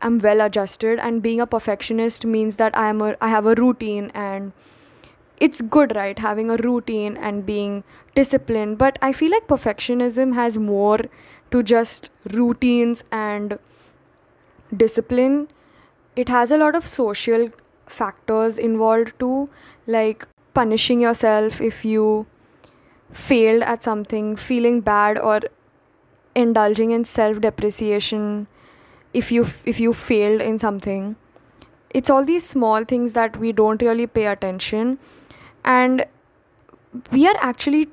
am 0.02 0.20
well 0.20 0.42
adjusted 0.42 1.00
and 1.00 1.22
being 1.22 1.42
a 1.42 1.48
perfectionist 1.48 2.26
means 2.26 2.58
that 2.58 2.78
i 2.78 2.90
am 2.90 3.02
a 3.02 3.16
i 3.22 3.30
have 3.36 3.46
a 3.46 3.56
routine 3.56 4.12
and 4.14 4.54
it's 5.40 5.62
good 5.62 5.96
right 5.96 6.20
having 6.20 6.50
a 6.50 6.58
routine 6.58 7.16
and 7.18 7.46
being 7.46 7.84
disciplined. 8.16 8.78
But 8.78 8.98
i 9.02 9.12
feel 9.14 9.32
like 9.32 9.48
perfectionism 9.48 10.34
has 10.34 10.58
more 10.58 11.00
to 11.52 11.64
just 11.64 12.10
routines 12.34 13.04
and 13.12 13.60
discipline. 14.76 15.48
It 16.16 16.30
has 16.30 16.52
a 16.52 16.58
lot 16.58 16.76
of 16.76 16.88
social 16.88 17.50
factors 17.86 18.58
involved 18.58 19.14
too 19.20 19.50
like 19.86 20.28
punishing 20.54 21.00
yourself 21.00 21.62
if 21.62 21.86
you 21.86 22.26
failed 23.12 23.64
at 23.64 23.84
something 23.84 24.36
feeling 24.36 24.82
bad 24.82 25.18
or 25.18 25.42
indulging 26.36 26.92
in 26.92 27.06
self 27.06 27.42
depreciation 27.42 28.48
if 29.14 29.32
you 29.32 29.46
if 29.66 29.80
you 29.80 29.94
failed 29.94 30.42
in 30.42 30.58
something. 30.58 31.16
It's 31.94 32.10
all 32.10 32.26
these 32.26 32.48
small 32.48 32.84
things 32.84 33.14
that 33.14 33.38
we 33.38 33.52
don't 33.52 33.82
really 33.82 34.08
pay 34.08 34.26
attention. 34.28 35.00
And 35.64 36.06
we 37.12 37.28
are 37.28 37.36
actually 37.40 37.90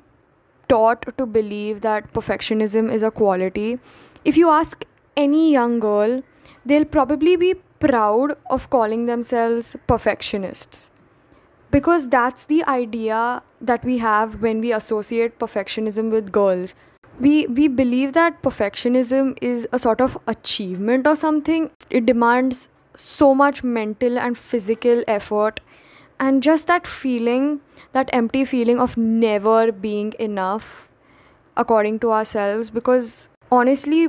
taught 0.69 1.05
to 1.17 1.25
believe 1.25 1.81
that 1.81 2.11
perfectionism 2.13 2.91
is 2.91 3.03
a 3.03 3.11
quality. 3.11 3.77
If 4.23 4.37
you 4.37 4.49
ask 4.49 4.85
any 5.15 5.51
young 5.51 5.79
girl, 5.79 6.23
they'll 6.65 6.85
probably 6.85 7.35
be 7.35 7.55
proud 7.79 8.35
of 8.49 8.69
calling 8.69 9.05
themselves 9.05 9.75
perfectionists 9.87 10.91
because 11.75 12.07
that's 12.07 12.45
the 12.45 12.63
idea 12.71 13.43
that 13.69 13.83
we 13.83 13.97
have 13.97 14.41
when 14.41 14.61
we 14.61 14.71
associate 14.71 15.39
perfectionism 15.39 16.09
with 16.17 16.31
girls. 16.37 16.73
We 17.25 17.33
we 17.47 17.67
believe 17.79 18.13
that 18.17 18.37
perfectionism 18.45 19.33
is 19.47 19.67
a 19.77 19.79
sort 19.85 20.03
of 20.05 20.17
achievement 20.33 21.09
or 21.13 21.15
something. 21.23 21.69
It 21.89 22.05
demands 22.11 22.61
so 23.05 23.29
much 23.41 23.61
mental 23.77 24.19
and 24.27 24.37
physical 24.37 25.03
effort 25.15 25.59
and 26.27 26.47
just 26.47 26.71
that 26.73 26.87
feeling 26.87 27.49
that 27.97 28.15
empty 28.19 28.45
feeling 28.53 28.79
of 28.85 28.95
never 28.95 29.59
being 29.87 30.13
enough 30.27 30.69
according 31.65 31.99
to 32.05 32.13
ourselves. 32.19 32.71
Because 32.79 33.29
honestly 33.59 34.07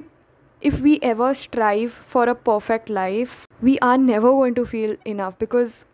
if 0.71 0.81
we 0.87 0.99
ever 1.11 1.35
strive 1.43 1.99
for 2.15 2.29
a 2.29 2.39
perfect 2.53 2.89
life 2.89 3.47
we 3.61 3.79
are 3.91 3.99
never 3.99 4.31
going 4.39 4.55
to 4.55 4.65
feel 4.77 4.97
enough 5.05 5.39
because 5.39 5.85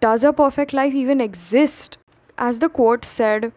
does 0.00 0.24
a 0.24 0.32
perfect 0.32 0.72
life 0.72 0.94
even 0.94 1.20
exist 1.20 1.98
as 2.38 2.58
the 2.58 2.68
quote 2.68 3.04
said 3.04 3.52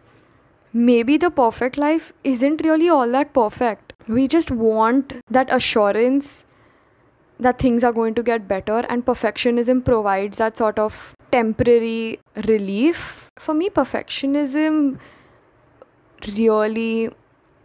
maybe 0.72 1.16
the 1.16 1.30
perfect 1.30 1.76
life 1.76 2.12
isn't 2.24 2.64
really 2.64 2.88
all 2.88 3.08
that 3.08 3.32
perfect 3.32 3.92
we 4.08 4.26
just 4.28 4.50
want 4.50 5.12
that 5.30 5.54
assurance 5.54 6.44
that 7.38 7.58
things 7.58 7.84
are 7.84 7.92
going 7.92 8.14
to 8.14 8.22
get 8.22 8.46
better 8.46 8.78
and 8.88 9.04
perfectionism 9.04 9.84
provides 9.84 10.36
that 10.38 10.56
sort 10.56 10.78
of 10.78 11.14
temporary 11.32 12.20
relief. 12.46 13.28
For 13.38 13.54
me, 13.54 13.70
perfectionism 13.70 14.98
really 16.38 17.10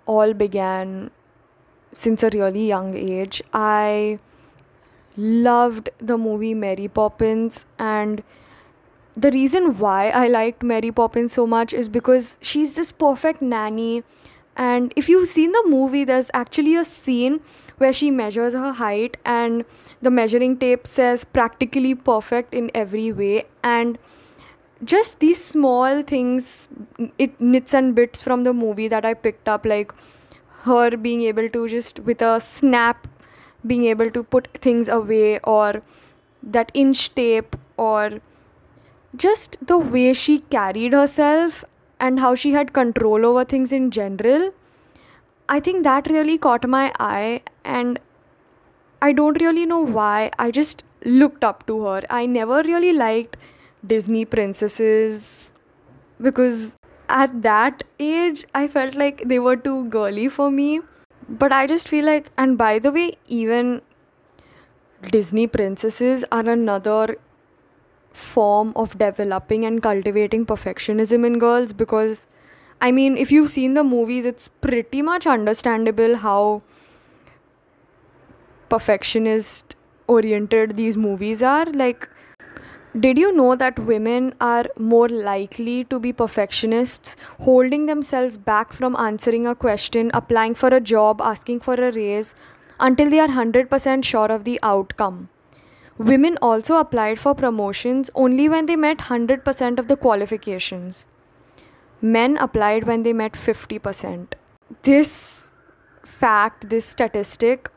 all 0.06 0.34
began 0.34 1.12
since 1.94 2.24
a 2.24 2.30
really 2.34 2.68
young 2.68 2.96
age. 2.96 3.42
I 3.54 4.18
loved 5.16 5.90
the 6.00 6.18
movie 6.18 6.54
Mary 6.54 6.88
Poppins 6.88 7.66
and 7.78 8.24
the 9.22 9.32
reason 9.32 9.78
why 9.78 10.10
I 10.10 10.28
liked 10.28 10.64
Mary 10.64 10.92
Poppins 10.92 11.34
so 11.34 11.46
much 11.48 11.74
is 11.74 11.90
because 11.90 12.38
she's 12.42 12.76
this 12.76 12.92
perfect 12.92 13.42
nanny. 13.42 14.04
And 14.56 14.94
if 14.96 15.08
you've 15.08 15.28
seen 15.28 15.52
the 15.52 15.64
movie 15.68 16.04
there's 16.04 16.30
actually 16.34 16.76
a 16.76 16.86
scene 16.86 17.42
where 17.78 17.94
she 17.94 18.12
measures 18.12 18.54
her 18.54 18.74
height 18.74 19.18
and 19.26 19.66
the 20.02 20.12
measuring 20.12 20.58
tape 20.58 20.86
says 20.86 21.24
practically 21.24 21.96
perfect 21.96 22.54
in 22.54 22.70
every 22.74 23.12
way. 23.12 23.46
And 23.64 23.98
just 24.84 25.20
these 25.20 25.44
small 25.44 26.04
things 26.04 26.70
it 27.18 27.40
nits 27.42 27.74
and 27.74 27.96
bits 27.96 28.22
from 28.22 28.44
the 28.46 28.54
movie 28.54 28.88
that 28.88 29.04
i 29.04 29.14
picked 29.14 29.50
up 29.50 29.66
like 29.66 29.94
her 30.68 30.92
being 30.92 31.22
able 31.22 31.50
to 31.50 31.68
just 31.68 32.00
with 32.00 32.22
a 32.22 32.40
snap 32.40 33.06
being 33.68 33.84
able 33.84 34.10
to 34.10 34.24
put 34.24 34.48
things 34.62 34.88
away 34.88 35.38
or 35.40 35.82
that 36.42 36.72
inch 36.74 37.14
tape 37.14 37.58
or 37.76 38.22
just 39.16 39.58
the 39.66 39.78
way 39.78 40.14
she 40.14 40.40
carried 40.40 40.94
herself 40.94 41.64
and 42.00 42.20
how 42.20 42.36
she 42.36 42.52
had 42.54 42.74
control 42.74 43.26
over 43.26 43.44
things 43.44 43.74
in 43.74 43.92
general 43.92 44.52
I 45.52 45.60
think 45.60 45.84
that 45.84 46.08
really 46.12 46.38
caught 46.38 46.68
my 46.70 46.94
eye, 47.00 47.42
and 47.64 48.00
I 49.02 49.14
don't 49.14 49.42
really 49.42 49.66
know 49.66 49.80
why. 49.80 50.30
I 50.38 50.52
just 50.52 50.84
looked 51.04 51.44
up 51.44 51.66
to 51.66 51.82
her. 51.86 52.02
I 52.08 52.28
never 52.28 52.62
really 52.62 52.94
liked 52.94 53.36
Disney 53.86 54.26
princesses 54.26 55.54
because 56.22 56.76
at 57.08 57.42
that 57.42 57.82
age 57.98 58.46
I 58.54 58.68
felt 58.68 58.94
like 58.94 59.24
they 59.26 59.40
were 59.40 59.56
too 59.56 59.86
girly 59.86 60.30
for 60.30 60.52
me. 60.52 60.82
But 61.28 61.52
I 61.52 61.66
just 61.66 61.88
feel 61.88 62.06
like, 62.06 62.30
and 62.38 62.56
by 62.56 62.78
the 62.78 62.92
way, 62.92 63.18
even 63.28 63.82
Disney 65.02 65.48
princesses 65.48 66.24
are 66.32 66.48
another 66.48 67.18
form 68.12 68.74
of 68.76 68.98
developing 68.98 69.66
and 69.66 69.82
cultivating 69.82 70.46
perfectionism 70.46 71.26
in 71.26 71.40
girls 71.40 71.74
because 71.74 72.28
I 72.82 72.92
mean, 72.94 73.18
if 73.18 73.32
you've 73.32 73.50
seen 73.50 73.74
the 73.74 73.84
movies, 73.84 74.26
it's 74.26 74.48
pretty 74.48 75.02
much 75.02 75.28
understandable 75.28 76.16
how 76.18 76.62
perfectionist 78.70 79.76
oriented 80.08 80.78
these 80.78 80.96
movies 80.96 81.44
are. 81.44 81.66
Like, 81.66 82.08
did 82.98 83.18
you 83.18 83.34
know 83.34 83.56
that 83.56 83.78
women 83.80 84.34
are 84.40 84.66
more 84.78 85.10
likely 85.10 85.84
to 85.86 86.00
be 86.00 86.14
perfectionists, 86.14 87.18
holding 87.42 87.86
themselves 87.86 88.38
back 88.38 88.72
from 88.72 88.96
answering 88.96 89.46
a 89.46 89.56
question, 89.56 90.10
applying 90.14 90.56
for 90.56 90.70
a 90.70 90.80
job, 90.80 91.22
asking 91.22 91.60
for 91.60 91.74
a 91.74 91.92
raise 91.92 92.34
until 92.80 93.10
they 93.10 93.20
are 93.20 93.28
100% 93.28 94.06
sure 94.06 94.32
of 94.32 94.46
the 94.46 94.58
outcome? 94.64 95.28
Women 96.00 96.38
also 96.42 96.78
applied 96.80 97.20
for 97.20 97.36
promotions 97.36 98.10
only 98.16 98.50
when 98.50 98.66
they 98.66 98.76
met 98.76 98.98
100% 98.98 99.80
of 99.80 99.88
the 99.88 99.98
qualifications 99.98 101.06
men 102.02 102.38
applied 102.38 102.86
when 102.86 103.04
they 103.04 103.14
met 103.14 103.34
50%. 103.34 104.34
This 104.84 105.52
fact, 106.04 106.70
this 106.70 106.86
statistic 106.86 107.70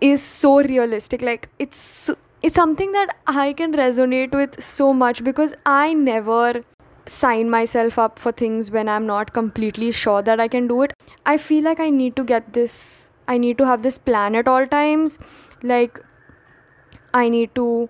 is 0.00 0.22
so 0.22 0.62
realistic. 0.62 1.22
Like, 1.22 1.48
it's 1.58 2.10
it's 2.42 2.54
something 2.54 2.92
that 2.92 3.16
I 3.26 3.52
can 3.54 3.72
resonate 3.72 4.32
with 4.32 4.62
so 4.62 4.92
much 4.92 5.24
because 5.24 5.54
I 5.64 5.94
never 5.94 6.62
sign 7.06 7.48
myself 7.48 7.98
up 7.98 8.18
for 8.18 8.30
things 8.30 8.70
when 8.70 8.88
I'm 8.88 9.06
not 9.06 9.32
completely 9.32 9.90
sure 9.90 10.22
that 10.22 10.38
I 10.38 10.48
can 10.48 10.66
do 10.68 10.82
it. 10.82 10.92
I 11.24 11.38
feel 11.38 11.64
like 11.64 11.80
I 11.80 11.90
need 11.90 12.14
to 12.16 12.24
get 12.24 12.52
this, 12.52 13.10
I 13.26 13.38
need 13.38 13.58
to 13.58 13.66
have 13.66 13.82
this 13.82 13.98
plan 13.98 14.34
at 14.34 14.46
all 14.46 14.66
times. 14.66 15.18
Like, 15.62 16.00
I 17.12 17.28
need 17.28 17.54
to 17.54 17.88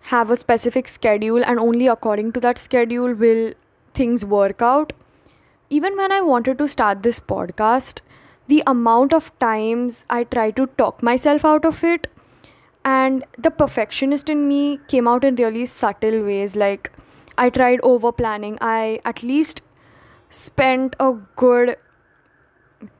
have 0.00 0.30
a 0.30 0.36
specific 0.36 0.88
schedule, 0.88 1.44
and 1.44 1.58
only 1.58 1.86
according 1.86 2.32
to 2.32 2.40
that 2.40 2.58
schedule 2.58 3.14
will 3.14 3.52
things 3.94 4.24
work 4.24 4.62
out. 4.62 4.92
Even 5.70 5.96
when 5.96 6.12
I 6.12 6.20
wanted 6.20 6.58
to 6.58 6.68
start 6.68 7.02
this 7.02 7.18
podcast, 7.18 8.02
the 8.46 8.62
amount 8.66 9.12
of 9.12 9.36
times 9.40 10.04
I 10.08 10.24
tried 10.24 10.56
to 10.56 10.66
talk 10.66 11.02
myself 11.02 11.44
out 11.44 11.64
of 11.64 11.82
it, 11.82 12.06
and 12.84 13.24
the 13.36 13.50
perfectionist 13.50 14.28
in 14.28 14.46
me 14.46 14.78
came 14.86 15.08
out 15.08 15.24
in 15.24 15.34
really 15.34 15.66
subtle 15.66 16.22
ways. 16.22 16.54
Like, 16.54 16.92
I 17.36 17.50
tried 17.50 17.80
over 17.82 18.12
planning. 18.12 18.58
I 18.60 19.00
at 19.04 19.22
least 19.22 19.62
spent 20.30 20.94
a 21.00 21.14
good 21.34 21.76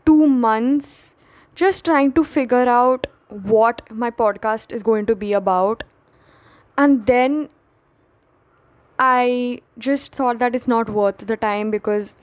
two 0.05 0.27
months 0.27 1.15
just 1.55 1.85
trying 1.85 2.13
to 2.13 2.25
figure 2.25 2.69
out 2.69 3.07
what 3.29 3.83
my 3.91 4.11
podcast 4.11 4.73
is 4.73 4.83
going 4.83 5.07
to 5.07 5.15
be 5.15 5.33
about. 5.33 5.85
And 6.79 7.07
then 7.07 7.49
I 8.99 9.61
just 9.79 10.15
thought 10.15 10.39
that 10.39 10.55
it's 10.55 10.69
not 10.69 10.89
worth 10.89 11.19
the 11.19 11.37
time 11.37 11.71
because 11.71 12.17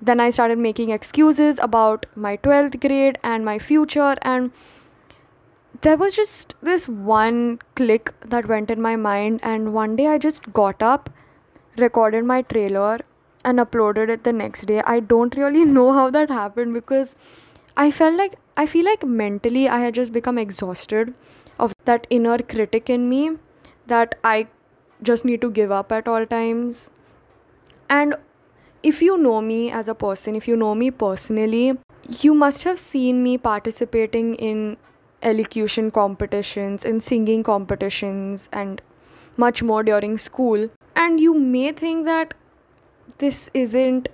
then 0.00 0.20
I 0.20 0.30
started 0.30 0.58
making 0.58 0.90
excuses 0.90 1.58
about 1.58 2.06
my 2.14 2.36
12th 2.38 2.80
grade 2.80 3.18
and 3.22 3.44
my 3.44 3.58
future. 3.58 4.16
And 4.22 4.50
there 5.82 5.96
was 5.96 6.16
just 6.16 6.56
this 6.62 6.88
one 6.88 7.58
click 7.74 8.12
that 8.20 8.46
went 8.46 8.70
in 8.70 8.80
my 8.80 8.96
mind. 8.96 9.40
And 9.42 9.72
one 9.74 9.96
day 9.96 10.06
I 10.06 10.18
just 10.18 10.52
got 10.52 10.82
up, 10.82 11.10
recorded 11.76 12.24
my 12.24 12.42
trailer, 12.42 12.98
and 13.44 13.58
uploaded 13.58 14.08
it 14.08 14.24
the 14.24 14.32
next 14.32 14.66
day. 14.66 14.82
I 14.84 15.00
don't 15.00 15.36
really 15.36 15.64
know 15.76 15.92
how 15.92 16.10
that 16.10 16.30
happened 16.30 16.74
because 16.74 17.16
I 17.76 17.90
felt 17.90 18.14
like 18.16 18.36
I 18.56 18.66
feel 18.66 18.84
like 18.84 19.04
mentally 19.04 19.68
I 19.68 19.80
had 19.80 19.94
just 19.94 20.12
become 20.12 20.38
exhausted 20.38 21.14
of 21.58 21.72
that 21.84 22.06
inner 22.10 22.38
critic 22.38 22.90
in 22.90 23.08
me 23.08 23.38
that 23.86 24.16
I 24.22 24.48
just 25.02 25.24
need 25.24 25.40
to 25.40 25.50
give 25.50 25.70
up 25.70 25.92
at 25.92 26.08
all 26.08 26.26
times. 26.26 26.90
And 27.88 28.14
if 28.82 29.02
you 29.02 29.16
know 29.18 29.40
me 29.40 29.70
as 29.70 29.88
a 29.88 29.94
person, 29.94 30.34
if 30.36 30.46
you 30.48 30.56
know 30.56 30.74
me 30.74 30.90
personally, 30.90 31.78
you 32.20 32.34
must 32.34 32.64
have 32.64 32.78
seen 32.78 33.22
me 33.22 33.38
participating 33.38 34.34
in 34.34 34.76
elocution 35.22 35.90
competitions, 35.90 36.84
in 36.84 37.00
singing 37.00 37.42
competitions, 37.42 38.48
and 38.52 38.80
much 39.36 39.62
more 39.62 39.82
during 39.82 40.16
school. 40.18 40.68
And 40.96 41.20
you 41.20 41.34
may 41.34 41.72
think 41.72 42.06
that 42.06 42.34
this 43.18 43.50
isn't 43.54 44.08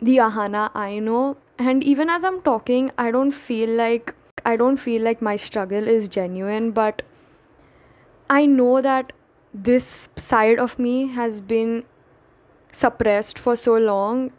the 0.00 0.16
Ahana 0.18 0.70
I 0.74 0.98
know. 0.98 1.36
And 1.58 1.84
even 1.84 2.10
as 2.10 2.24
I'm 2.24 2.40
talking, 2.42 2.90
I 2.98 3.10
don't 3.10 3.30
feel 3.30 3.70
like 3.70 4.14
I 4.44 4.56
don't 4.56 4.76
feel 4.76 5.02
like 5.02 5.22
my 5.22 5.36
struggle 5.36 5.88
is 5.88 6.08
genuine, 6.08 6.70
but 6.72 7.02
I 8.28 8.44
know 8.46 8.82
that 8.82 9.12
this 9.52 10.08
side 10.16 10.58
of 10.58 10.78
me 10.78 11.06
has 11.08 11.40
been 11.40 11.84
suppressed 12.72 13.38
for 13.38 13.56
so 13.56 13.76
long. 13.76 14.32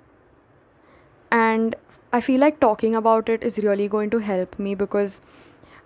And 1.32 1.76
I 2.12 2.22
feel 2.22 2.40
like 2.40 2.60
talking 2.60 2.96
about 2.96 3.30
it 3.30 3.44
is 3.44 3.60
really 3.60 3.88
going 3.88 4.10
to 4.12 4.20
help 4.20 4.60
me 4.60 4.76
because 4.76 5.22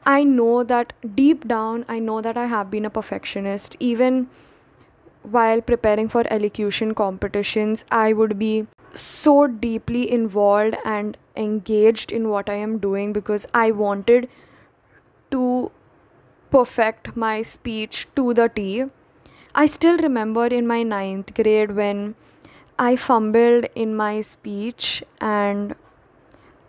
I 0.05 0.24
know 0.24 0.63
that 0.63 0.93
deep 1.15 1.48
down 1.48 1.86
I 1.88 2.00
know 2.00 2.21
that 2.21 2.38
I 2.38 2.45
have 2.48 2.71
been 2.71 2.86
a 2.86 2.89
perfectionist. 2.89 3.75
Even 3.79 4.29
while 5.24 5.62
preparing 5.62 6.07
for 6.07 6.24
elocution 6.31 6.93
competitions 6.93 7.86
I 7.91 8.13
would 8.13 8.38
be 8.39 8.67
so 8.93 9.48
deeply 9.48 10.12
involved 10.12 10.77
and 10.84 11.17
engaged 11.36 12.12
in 12.12 12.29
what 12.29 12.50
I 12.50 12.55
am 12.55 12.77
doing 12.77 13.13
because 13.13 13.46
I 13.53 13.72
wanted 13.72 14.29
to 15.31 15.72
perfect 16.51 17.15
my 17.15 17.41
speech 17.41 18.08
to 18.15 18.34
the 18.34 18.50
T 18.50 18.86
I 19.55 19.65
still 19.65 19.98
remember 19.98 20.46
in 20.46 20.67
my 20.67 20.84
ninth 20.84 21.34
grade 21.34 21.75
when 21.75 22.15
I 22.77 22.96
fumbled 22.96 23.65
in 23.75 23.96
my 23.96 24.22
speech 24.22 25.03
and 25.19 25.75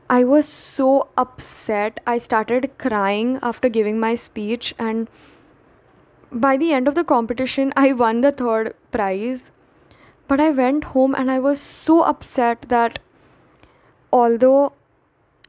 I 0.08 0.24
was 0.24 0.48
so 0.48 1.08
upset. 1.16 2.00
I 2.06 2.18
started 2.18 2.76
crying 2.78 3.38
after 3.42 3.68
giving 3.68 4.00
my 4.00 4.16
speech, 4.16 4.74
and 4.76 5.08
by 6.32 6.56
the 6.56 6.72
end 6.72 6.88
of 6.88 6.96
the 6.96 7.04
competition, 7.04 7.72
I 7.76 7.92
won 7.92 8.22
the 8.22 8.32
third 8.32 8.74
prize. 8.90 9.52
But 10.30 10.38
I 10.38 10.50
went 10.52 10.84
home 10.84 11.16
and 11.16 11.28
I 11.28 11.40
was 11.40 11.60
so 11.60 12.02
upset 12.04 12.66
that 12.68 13.00
although 14.12 14.74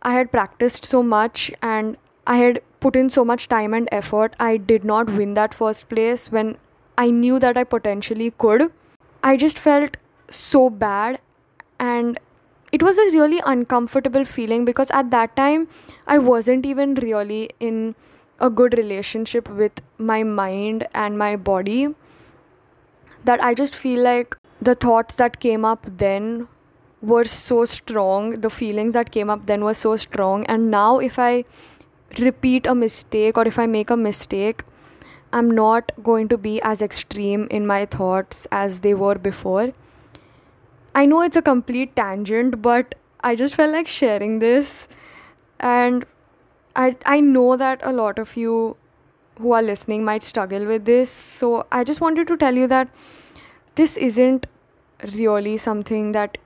I 0.01 0.13
had 0.15 0.31
practiced 0.31 0.85
so 0.85 1.03
much 1.03 1.51
and 1.61 1.97
I 2.25 2.37
had 2.37 2.63
put 2.79 2.95
in 2.95 3.11
so 3.11 3.23
much 3.23 3.47
time 3.47 3.75
and 3.75 3.87
effort, 3.91 4.35
I 4.39 4.57
did 4.57 4.83
not 4.83 5.11
win 5.19 5.35
that 5.35 5.53
first 5.53 5.87
place 5.87 6.31
when 6.31 6.57
I 6.97 7.11
knew 7.11 7.37
that 7.37 7.57
I 7.57 7.63
potentially 7.63 8.31
could. 8.39 8.71
I 9.21 9.37
just 9.37 9.59
felt 9.59 9.97
so 10.31 10.71
bad 10.71 11.21
and 11.79 12.19
it 12.71 12.81
was 12.81 12.97
a 12.97 13.07
really 13.19 13.39
uncomfortable 13.45 14.25
feeling 14.25 14.65
because 14.65 14.89
at 14.89 15.11
that 15.11 15.35
time 15.35 15.67
I 16.07 16.17
wasn't 16.17 16.65
even 16.65 16.95
really 16.95 17.51
in 17.59 17.93
a 18.39 18.49
good 18.49 18.75
relationship 18.75 19.47
with 19.47 19.73
my 19.99 20.23
mind 20.23 20.87
and 20.95 21.19
my 21.19 21.35
body. 21.35 21.89
That 23.23 23.43
I 23.43 23.53
just 23.53 23.75
feel 23.75 24.01
like 24.01 24.40
the 24.61 24.75
thoughts 24.75 25.15
that 25.15 25.39
came 25.39 25.65
up 25.65 25.85
then 25.97 26.47
were 27.01 27.23
so 27.23 27.65
strong, 27.65 28.41
the 28.41 28.49
feelings 28.49 28.93
that 28.93 29.11
came 29.11 29.29
up 29.29 29.47
then 29.47 29.63
were 29.63 29.73
so 29.73 29.95
strong, 29.95 30.45
and 30.45 30.69
now 30.69 30.99
if 30.99 31.17
I 31.17 31.43
repeat 32.19 32.67
a 32.67 32.75
mistake 32.75 33.37
or 33.37 33.47
if 33.47 33.57
I 33.57 33.65
make 33.65 33.89
a 33.89 33.97
mistake, 33.97 34.63
I'm 35.33 35.49
not 35.49 35.91
going 36.03 36.27
to 36.27 36.37
be 36.37 36.61
as 36.61 36.81
extreme 36.81 37.47
in 37.49 37.65
my 37.65 37.85
thoughts 37.85 38.47
as 38.51 38.81
they 38.81 38.93
were 38.93 39.15
before. 39.15 39.71
I 40.93 41.05
know 41.05 41.21
it's 41.21 41.37
a 41.37 41.41
complete 41.41 41.95
tangent, 41.95 42.61
but 42.61 42.95
I 43.21 43.35
just 43.35 43.55
felt 43.55 43.71
like 43.71 43.87
sharing 43.87 44.39
this. 44.39 44.89
And 45.59 46.05
I, 46.75 46.97
I 47.05 47.21
know 47.21 47.55
that 47.55 47.79
a 47.81 47.93
lot 47.93 48.19
of 48.19 48.35
you 48.35 48.75
who 49.39 49.53
are 49.53 49.61
listening 49.61 50.03
might 50.03 50.21
struggle 50.23 50.65
with 50.65 50.83
this. 50.83 51.09
So 51.09 51.65
I 51.71 51.85
just 51.85 52.01
wanted 52.01 52.27
to 52.27 52.35
tell 52.35 52.53
you 52.53 52.67
that 52.67 52.89
this 53.75 53.95
isn't 53.95 54.47
really 55.15 55.57
something 55.57 56.11
that 56.13 56.37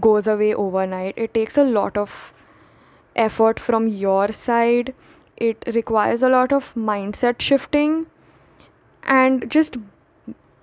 goes 0.00 0.26
away 0.26 0.54
overnight. 0.54 1.14
It 1.16 1.34
takes 1.34 1.58
a 1.58 1.64
lot 1.64 1.96
of 1.96 2.32
effort 3.16 3.58
from 3.58 3.86
your 3.88 4.28
side 4.32 4.94
it 5.38 5.64
requires 5.74 6.22
a 6.22 6.28
lot 6.28 6.52
of 6.52 6.74
mindset 6.74 7.40
shifting 7.40 8.06
and 9.04 9.50
just 9.50 9.76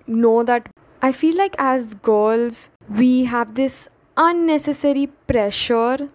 know 0.06 0.42
that 0.42 0.68
I 1.02 1.12
feel 1.12 1.36
like 1.36 1.54
as 1.58 1.94
girls, 1.94 2.70
we 2.88 3.24
have 3.24 3.54
this 3.54 3.88
unnecessary 4.16 5.08
pressure 5.26 6.08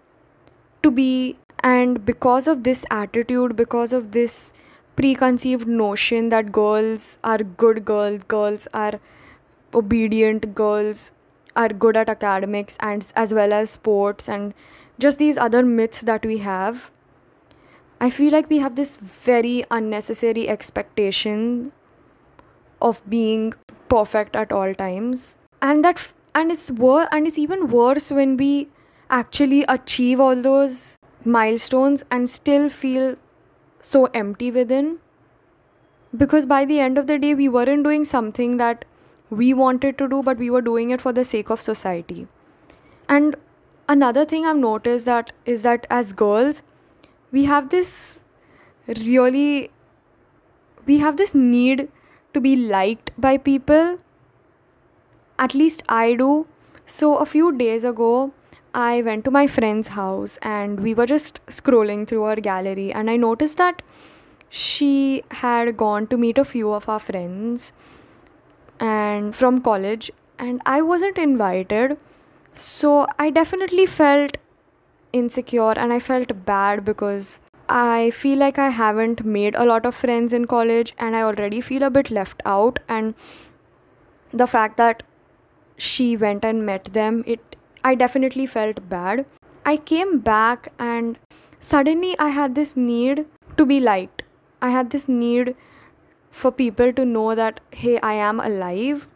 to 0.84 0.91
be, 0.91 1.38
and 1.63 2.04
because 2.06 2.48
of 2.48 2.63
this 2.63 2.86
attitude, 2.89 3.56
because 3.56 3.94
of 3.94 4.12
this 4.12 4.54
preconceived 4.96 5.67
notion 5.67 6.30
that 6.30 6.52
girls 6.52 7.17
are 7.24 7.38
good 7.39 7.86
girls, 7.86 8.24
girls 8.24 8.67
are 8.74 9.00
obedient, 9.73 10.53
girls 10.55 11.12
are 11.55 11.69
good 11.69 11.97
at 11.97 12.10
academics 12.10 12.77
and 12.79 13.05
as 13.15 13.34
well 13.34 13.53
as 13.53 13.69
sports, 13.71 14.29
and 14.29 14.53
just 14.99 15.17
these 15.19 15.38
other 15.38 15.63
myths 15.63 16.01
that 16.01 16.25
we 16.25 16.38
have 16.39 16.91
I 18.01 18.10
feel 18.10 18.31
like 18.31 18.49
we 18.49 18.57
have 18.57 18.75
this 18.75 18.97
very 18.97 19.63
unnecessary 19.69 20.49
expectation 20.49 21.71
of 22.81 23.07
being 23.07 23.53
perfect 23.89 24.36
at 24.36 24.51
all 24.51 24.73
times. 24.73 25.36
And 25.62 25.86
that 25.86 26.12
and 26.34 26.51
it's 26.51 26.71
wor- 26.71 27.07
and 27.12 27.27
it's 27.27 27.38
even 27.38 27.67
worse 27.69 28.10
when 28.10 28.38
we 28.38 28.69
actually 29.12 29.63
achieve 29.69 30.19
all 30.19 30.41
those 30.41 30.97
milestones 31.23 32.03
and 32.10 32.27
still 32.27 32.69
feel 32.69 33.17
so 33.81 34.05
empty 34.15 34.49
within. 34.49 34.97
Because 36.17 36.47
by 36.47 36.65
the 36.65 36.79
end 36.79 36.97
of 36.97 37.05
the 37.05 37.19
day 37.19 37.36
we 37.36 37.47
weren't 37.47 37.84
doing 37.84 38.03
something 38.03 38.57
that 38.57 38.84
we 39.32 39.54
wanted 39.54 39.98
to 39.98 40.08
do 40.08 40.22
but 40.22 40.38
we 40.38 40.50
were 40.50 40.62
doing 40.62 40.89
it 40.91 41.02
for 41.02 41.13
the 41.13 41.26
sake 41.26 41.50
of 41.50 41.62
society. 41.62 42.28
And 43.10 43.36
another 43.89 44.24
thing 44.26 44.46
i've 44.46 44.58
noticed 44.58 45.06
that 45.06 45.32
is 45.54 45.63
that 45.63 45.88
as 45.89 46.12
girls 46.13 46.62
we 47.32 47.46
have 47.46 47.70
this 47.70 48.24
really 49.00 49.72
we 50.86 50.98
have 51.00 51.17
this 51.17 51.34
need 51.36 51.88
to 52.34 52.41
be 52.41 52.56
liked 52.56 53.12
by 53.17 53.38
people. 53.38 54.00
At 55.38 55.54
least 55.54 55.84
i 55.89 56.13
do. 56.15 56.46
So 56.86 57.15
a 57.17 57.26
few 57.26 57.52
days 57.63 57.84
ago 57.84 58.34
i 58.74 59.02
went 59.02 59.26
to 59.26 59.32
my 59.32 59.48
friend's 59.48 59.89
house 60.00 60.38
and 60.41 60.80
we 60.80 60.94
were 60.94 61.06
just 61.06 61.46
scrolling 61.48 62.08
through 62.08 62.24
her 62.24 62.36
gallery 62.36 62.91
and 63.00 63.10
i 63.10 63.15
noticed 63.17 63.58
that 63.58 63.82
she 64.50 65.24
had 65.39 65.76
gone 65.76 66.08
to 66.08 66.17
meet 66.17 66.38
a 66.38 66.46
few 66.46 66.72
of 66.72 66.88
our 66.88 67.00
friends 67.00 67.74
and 68.82 69.36
from 69.36 69.62
college 69.62 70.12
and 70.38 70.62
i 70.65 70.82
wasn't 70.82 71.17
invited 71.17 71.98
so 72.54 73.08
i 73.20 73.30
definitely 73.30 73.86
felt 73.86 74.38
insecure 75.13 75.74
and 75.74 75.94
I 75.94 76.00
felt 76.00 76.46
bad 76.46 76.86
because 76.86 77.39
I 77.70 78.12
feel 78.12 78.38
like 78.38 78.60
I 78.60 78.70
haven't 78.70 79.26
made 79.26 79.56
a 79.56 79.65
lot 79.65 79.86
of 79.86 79.96
friends 79.96 80.34
in 80.34 80.46
college 80.46 80.94
and 80.98 81.15
I 81.15 81.22
already 81.22 81.62
feel 81.62 81.84
a 81.84 81.89
bit 81.89 82.12
left 82.12 82.41
out 82.46 82.80
and 82.88 83.13
the 84.32 84.48
fact 84.48 84.78
that 84.78 85.04
she 85.78 86.15
went 86.17 86.46
and 86.46 86.65
met 86.65 86.86
them 86.86 87.24
it 87.26 87.56
I 87.84 87.96
definitely 87.96 88.46
felt 88.46 88.88
bad. 88.89 89.26
I 89.65 89.78
came 89.78 90.20
back 90.20 90.72
and 90.78 91.17
suddenly 91.60 92.17
I 92.20 92.30
had 92.30 92.54
this 92.54 92.78
need 92.78 93.26
to 93.58 93.65
be 93.65 93.80
liked. 93.80 94.24
I 94.62 94.70
had 94.70 94.91
this 94.91 95.10
need 95.10 95.56
for 96.32 96.52
people 96.52 96.91
to 96.94 97.06
know 97.06 97.36
that 97.36 97.60
hey 97.72 98.00
I 98.00 98.13
am 98.13 98.39
alive 98.39 99.08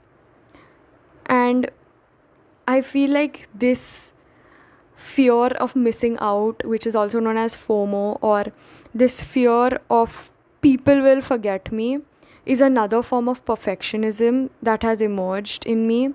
and 1.25 1.71
I 2.67 2.81
feel 2.81 3.11
like 3.11 3.47
this 3.53 4.13
fear 4.95 5.47
of 5.65 5.75
missing 5.75 6.17
out, 6.19 6.63
which 6.65 6.87
is 6.87 6.95
also 6.95 7.19
known 7.19 7.37
as 7.37 7.55
FOMO, 7.55 8.17
or 8.21 8.45
this 8.93 9.23
fear 9.23 9.79
of 9.89 10.31
people 10.61 11.01
will 11.01 11.21
forget 11.21 11.71
me, 11.71 11.99
is 12.45 12.61
another 12.61 13.03
form 13.03 13.29
of 13.29 13.43
perfectionism 13.45 14.49
that 14.61 14.83
has 14.83 15.01
emerged 15.01 15.65
in 15.65 15.85
me. 15.87 16.13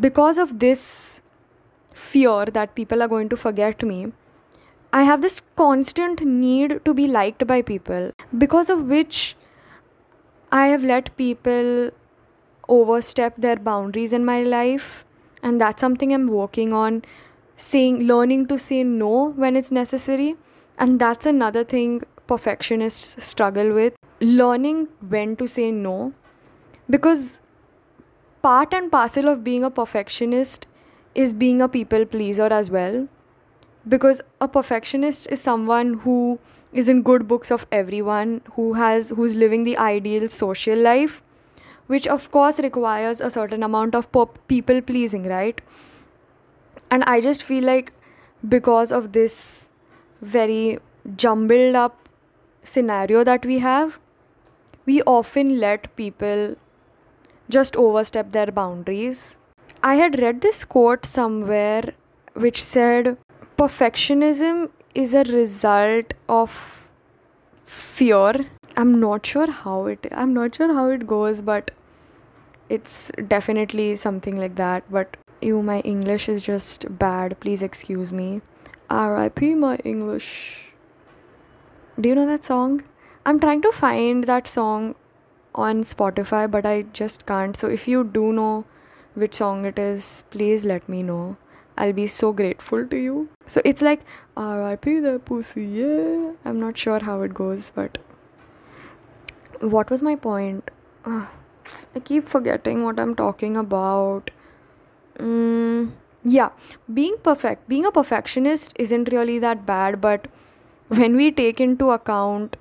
Because 0.00 0.38
of 0.38 0.58
this 0.60 1.22
fear 1.92 2.44
that 2.46 2.74
people 2.74 3.02
are 3.02 3.08
going 3.08 3.28
to 3.30 3.36
forget 3.36 3.82
me, 3.82 4.12
I 4.92 5.02
have 5.02 5.20
this 5.20 5.42
constant 5.56 6.24
need 6.24 6.84
to 6.84 6.94
be 6.94 7.08
liked 7.08 7.46
by 7.46 7.62
people, 7.62 8.12
because 8.36 8.70
of 8.70 8.86
which 8.86 9.36
I 10.50 10.68
have 10.68 10.82
let 10.82 11.16
people 11.16 11.90
overstep 12.68 13.36
their 13.36 13.56
boundaries 13.56 14.12
in 14.12 14.24
my 14.24 14.42
life, 14.42 15.04
and 15.42 15.60
that's 15.60 15.80
something 15.80 16.12
I'm 16.12 16.28
working 16.28 16.72
on 16.72 17.02
saying 17.56 18.06
learning 18.06 18.46
to 18.46 18.58
say 18.58 18.84
no 18.84 19.30
when 19.30 19.56
it's 19.56 19.72
necessary 19.72 20.36
and 20.78 21.00
that's 21.00 21.26
another 21.26 21.64
thing 21.64 22.02
perfectionists 22.28 23.24
struggle 23.24 23.72
with 23.72 23.94
learning 24.20 24.86
when 25.08 25.34
to 25.36 25.46
say 25.48 25.70
no. 25.70 26.12
Because 26.88 27.40
part 28.42 28.72
and 28.72 28.90
parcel 28.90 29.28
of 29.28 29.42
being 29.42 29.64
a 29.64 29.70
perfectionist 29.70 30.68
is 31.14 31.34
being 31.34 31.60
a 31.60 31.68
people 31.68 32.06
pleaser 32.06 32.46
as 32.46 32.70
well. 32.70 33.08
Because 33.88 34.20
a 34.40 34.46
perfectionist 34.46 35.30
is 35.30 35.40
someone 35.40 35.94
who 35.94 36.38
is 36.72 36.88
in 36.88 37.02
good 37.02 37.26
books 37.28 37.50
of 37.50 37.66
everyone 37.72 38.40
who 38.54 38.72
has 38.74 39.10
who's 39.10 39.34
living 39.34 39.62
the 39.62 39.76
ideal 39.78 40.28
social 40.28 40.78
life 40.78 41.22
which 41.86 42.06
of 42.06 42.30
course 42.30 42.58
requires 42.60 43.20
a 43.20 43.30
certain 43.30 43.62
amount 43.62 43.94
of 43.94 44.10
pop- 44.12 44.38
people 44.48 44.80
pleasing 44.82 45.24
right? 45.24 45.60
And 46.90 47.04
i 47.04 47.20
just 47.20 47.42
feel 47.42 47.64
like 47.64 47.92
because 48.56 48.92
of 48.92 49.12
this 49.12 49.70
very 50.20 50.78
jumbled 51.16 51.74
up 51.74 52.08
scenario 52.62 53.24
that 53.24 53.46
we 53.46 53.58
have 53.58 53.98
we 54.86 55.02
often 55.02 55.58
let 55.60 55.94
people 55.96 56.56
just 57.48 57.76
overstep 57.76 58.30
their 58.32 58.46
boundaries. 58.46 59.36
I 59.82 59.94
had 59.96 60.18
read 60.20 60.40
this 60.40 60.64
quote 60.64 61.04
somewhere 61.04 61.92
which 62.34 62.62
said 62.62 63.18
perfectionism 63.58 64.70
is 64.94 65.14
a 65.14 65.24
result 65.24 66.14
of 66.28 66.88
fear 67.66 68.32
i'm 68.76 68.98
not 69.00 69.26
sure 69.26 69.50
how 69.50 69.86
it 69.86 70.06
i'm 70.12 70.32
not 70.34 70.54
sure 70.54 70.72
how 70.72 70.88
it 70.88 71.06
goes 71.06 71.42
but 71.42 71.70
it's 72.68 73.10
definitely 73.28 73.96
something 73.96 74.36
like 74.36 74.54
that 74.56 74.84
but 74.90 75.16
you 75.40 75.62
my 75.62 75.80
English 75.80 76.28
is 76.28 76.42
just 76.42 76.86
bad. 76.98 77.38
Please 77.40 77.62
excuse 77.62 78.12
me. 78.12 78.40
RIP 78.90 79.42
my 79.56 79.76
English. 79.84 80.72
Do 82.00 82.08
you 82.08 82.14
know 82.14 82.26
that 82.26 82.44
song? 82.44 82.82
I'm 83.26 83.38
trying 83.40 83.62
to 83.62 83.72
find 83.72 84.24
that 84.24 84.46
song 84.46 84.94
on 85.54 85.82
Spotify, 85.82 86.50
but 86.50 86.64
I 86.64 86.82
just 86.92 87.26
can't. 87.26 87.56
So 87.56 87.68
if 87.68 87.88
you 87.88 88.04
do 88.04 88.32
know 88.32 88.64
which 89.14 89.34
song 89.34 89.64
it 89.64 89.78
is, 89.78 90.24
please 90.30 90.64
let 90.64 90.88
me 90.88 91.02
know. 91.02 91.36
I'll 91.78 91.92
be 91.92 92.06
so 92.06 92.32
grateful 92.32 92.86
to 92.86 92.96
you. 92.96 93.28
So 93.46 93.62
it's 93.64 93.80
like 93.80 94.00
RIP 94.36 94.84
the 95.02 95.20
pussy, 95.24 95.64
yeah. 95.64 96.32
I'm 96.44 96.60
not 96.60 96.76
sure 96.76 96.98
how 97.02 97.22
it 97.22 97.32
goes, 97.32 97.70
but 97.74 97.98
what 99.60 99.90
was 99.90 100.02
my 100.02 100.16
point? 100.16 100.70
I 101.06 102.00
keep 102.04 102.28
forgetting 102.28 102.84
what 102.84 102.98
I'm 102.98 103.14
talking 103.14 103.56
about. 103.56 104.30
Mm, 105.18 105.92
yeah, 106.24 106.50
being 106.92 107.16
perfect, 107.22 107.68
being 107.68 107.86
a 107.86 107.92
perfectionist 107.92 108.74
isn't 108.76 109.12
really 109.12 109.38
that 109.38 109.64
bad, 109.64 110.00
but 110.00 110.26
when 110.88 111.16
we 111.16 111.30
take 111.30 111.60
into 111.60 111.90
account 111.90 112.56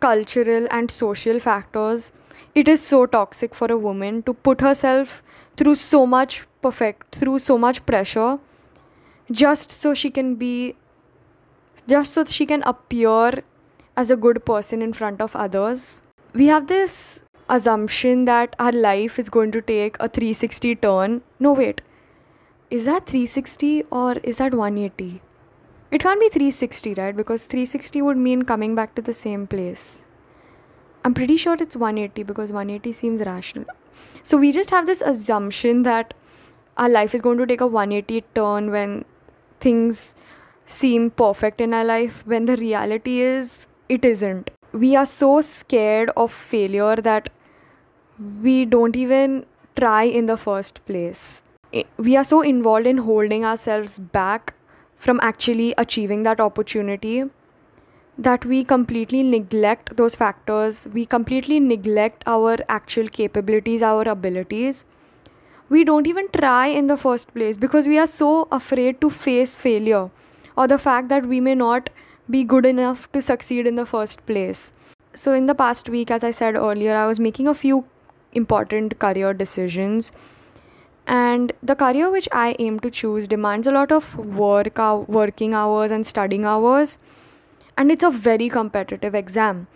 cultural 0.00 0.66
and 0.70 0.90
social 0.90 1.38
factors, 1.38 2.12
it 2.54 2.68
is 2.68 2.80
so 2.80 3.06
toxic 3.06 3.54
for 3.54 3.70
a 3.70 3.76
woman 3.76 4.22
to 4.22 4.34
put 4.34 4.60
herself 4.60 5.22
through 5.56 5.74
so 5.74 6.06
much 6.06 6.46
perfect, 6.62 7.14
through 7.14 7.38
so 7.38 7.58
much 7.58 7.84
pressure, 7.86 8.38
just 9.30 9.70
so 9.70 9.94
she 9.94 10.10
can 10.10 10.34
be, 10.34 10.76
just 11.88 12.14
so 12.14 12.24
she 12.24 12.46
can 12.46 12.62
appear 12.62 13.42
as 13.96 14.10
a 14.10 14.16
good 14.16 14.44
person 14.44 14.82
in 14.82 14.92
front 14.92 15.20
of 15.20 15.34
others. 15.34 16.02
We 16.34 16.46
have 16.46 16.66
this 16.66 17.22
assumption 17.48 18.24
that 18.26 18.54
our 18.58 18.72
life 18.72 19.18
is 19.18 19.28
going 19.28 19.52
to 19.52 19.62
take 19.62 19.96
a 20.00 20.08
360 20.08 20.74
turn. 20.76 21.22
No, 21.38 21.52
wait. 21.52 21.80
Is 22.70 22.84
that 22.84 23.06
360 23.06 23.84
or 23.90 24.16
is 24.24 24.38
that 24.38 24.52
180? 24.52 25.22
It 25.92 26.00
can't 26.02 26.20
be 26.20 26.28
360, 26.28 26.94
right? 26.94 27.16
Because 27.16 27.46
360 27.46 28.02
would 28.02 28.16
mean 28.16 28.42
coming 28.42 28.74
back 28.74 28.94
to 28.96 29.02
the 29.02 29.14
same 29.14 29.46
place. 29.46 30.06
I'm 31.04 31.14
pretty 31.14 31.36
sure 31.36 31.54
it's 31.58 31.76
180 31.76 32.24
because 32.24 32.50
180 32.50 32.90
seems 32.92 33.20
rational. 33.20 33.66
So 34.22 34.36
we 34.36 34.52
just 34.52 34.70
have 34.70 34.86
this 34.86 35.02
assumption 35.02 35.82
that 35.82 36.14
our 36.76 36.88
life 36.88 37.14
is 37.14 37.22
going 37.22 37.38
to 37.38 37.46
take 37.46 37.60
a 37.60 37.66
180 37.66 38.24
turn 38.34 38.70
when 38.70 39.04
things 39.60 40.14
seem 40.66 41.10
perfect 41.10 41.60
in 41.60 41.72
our 41.72 41.84
life, 41.84 42.26
when 42.26 42.44
the 42.46 42.56
reality 42.56 43.20
is 43.20 43.68
it 43.88 44.04
isn't. 44.04 44.50
We 44.72 44.96
are 44.96 45.06
so 45.06 45.40
scared 45.40 46.10
of 46.16 46.32
failure 46.32 46.96
that 46.96 47.30
we 48.42 48.64
don't 48.64 48.96
even 48.96 49.46
try 49.76 50.02
in 50.02 50.26
the 50.26 50.36
first 50.36 50.84
place. 50.86 51.42
We 51.98 52.16
are 52.16 52.24
so 52.24 52.40
involved 52.40 52.86
in 52.86 52.98
holding 52.98 53.44
ourselves 53.44 53.98
back 53.98 54.54
from 54.96 55.20
actually 55.22 55.74
achieving 55.78 56.22
that 56.24 56.40
opportunity 56.40 57.24
that 58.18 58.44
we 58.44 58.64
completely 58.64 59.22
neglect 59.22 59.96
those 59.96 60.14
factors. 60.14 60.88
We 60.92 61.06
completely 61.06 61.60
neglect 61.60 62.24
our 62.26 62.56
actual 62.68 63.08
capabilities, 63.08 63.82
our 63.82 64.08
abilities. 64.08 64.84
We 65.68 65.84
don't 65.84 66.06
even 66.06 66.28
try 66.28 66.68
in 66.68 66.86
the 66.86 66.96
first 66.96 67.34
place 67.34 67.56
because 67.56 67.86
we 67.86 67.98
are 67.98 68.06
so 68.06 68.48
afraid 68.52 69.00
to 69.00 69.10
face 69.10 69.56
failure 69.56 70.10
or 70.56 70.66
the 70.66 70.78
fact 70.78 71.08
that 71.08 71.26
we 71.26 71.40
may 71.40 71.54
not 71.54 71.90
be 72.30 72.44
good 72.44 72.64
enough 72.64 73.10
to 73.12 73.20
succeed 73.20 73.66
in 73.66 73.74
the 73.74 73.86
first 73.86 74.24
place. 74.26 74.72
So, 75.14 75.32
in 75.32 75.46
the 75.46 75.54
past 75.54 75.88
week, 75.88 76.10
as 76.10 76.22
I 76.22 76.30
said 76.30 76.56
earlier, 76.56 76.94
I 76.94 77.06
was 77.06 77.18
making 77.18 77.48
a 77.48 77.54
few 77.54 77.84
important 78.32 78.98
career 78.98 79.32
decisions 79.32 80.12
and 81.06 81.52
the 81.62 81.76
career 81.76 82.10
which 82.10 82.28
i 82.32 82.56
aim 82.58 82.78
to 82.80 82.90
choose 82.90 83.28
demands 83.28 83.66
a 83.66 83.72
lot 83.72 83.92
of 83.92 84.14
work 84.16 84.78
working 85.08 85.54
hours 85.54 85.90
and 85.90 86.06
studying 86.06 86.44
hours 86.44 86.98
and 87.76 87.90
it's 87.90 88.04
a 88.04 88.10
very 88.10 88.48
competitive 88.48 89.14
exam. 89.14 89.66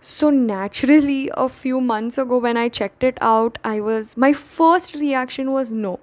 So 0.00 0.30
naturally 0.30 1.30
a 1.34 1.48
few 1.48 1.80
months 1.80 2.16
ago 2.16 2.38
when 2.38 2.56
i 2.56 2.68
checked 2.68 3.04
it 3.04 3.18
out 3.20 3.58
i 3.70 3.80
was 3.80 4.16
my 4.16 4.32
first 4.32 4.94
reaction 4.94 5.50
was 5.52 5.72
no. 5.72 5.98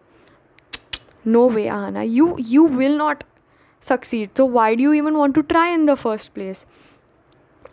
No 1.26 1.46
way 1.48 1.66
ahana 1.78 2.04
you 2.18 2.36
you 2.38 2.64
will 2.64 2.98
not 2.98 3.24
succeed. 3.80 4.30
So 4.38 4.46
why 4.46 4.76
do 4.76 4.84
you 4.84 4.94
even 4.94 5.18
want 5.18 5.36
to 5.36 5.44
try 5.44 5.70
in 5.70 5.86
the 5.88 5.96
first 5.96 6.34
place? 6.34 6.66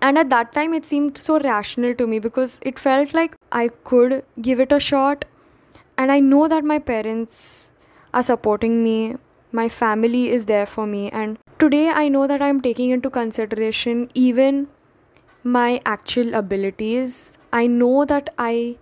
And 0.01 0.19
at 0.19 0.31
that 0.31 0.53
time 0.53 0.75
it 0.75 0.85
seemed 0.85 1.19
so 1.19 1.39
rational 1.41 1.95
to 1.95 2.07
me 2.07 2.19
because 2.19 2.61
it 2.63 2.79
felt 2.79 3.15
like 3.15 3.37
i 3.53 3.69
could 3.93 4.25
give 4.41 4.61
it 4.61 4.73
a 4.73 4.81
shot. 4.81 5.25
And 5.99 6.13
i 6.13 6.21
know 6.21 6.49
that 6.49 6.65
my 6.65 6.79
parents 6.79 7.73
are 8.13 8.23
supporting 8.23 8.83
me. 8.83 9.17
My 9.53 9.69
family 9.69 10.29
is 10.31 10.47
there 10.47 10.67
for 10.67 10.87
me. 10.87 11.11
And 11.11 11.39
today 11.59 11.89
i 11.89 12.09
know 12.09 12.27
that 12.27 12.43
i'm 12.43 12.61
taking 12.61 12.91
into 12.91 13.11
consideration 13.11 14.09
even 14.15 14.67
my 15.43 15.81
actual 15.85 16.35
abilities 16.35 17.33
i 17.53 17.67
know 17.67 18.05
that 18.05 18.33
i 18.39 18.77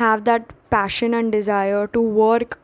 have 0.00 0.24
that 0.24 0.52
passion 0.70 1.14
and 1.14 1.32
desire 1.32 1.86
to 1.86 2.00
work 2.00 2.58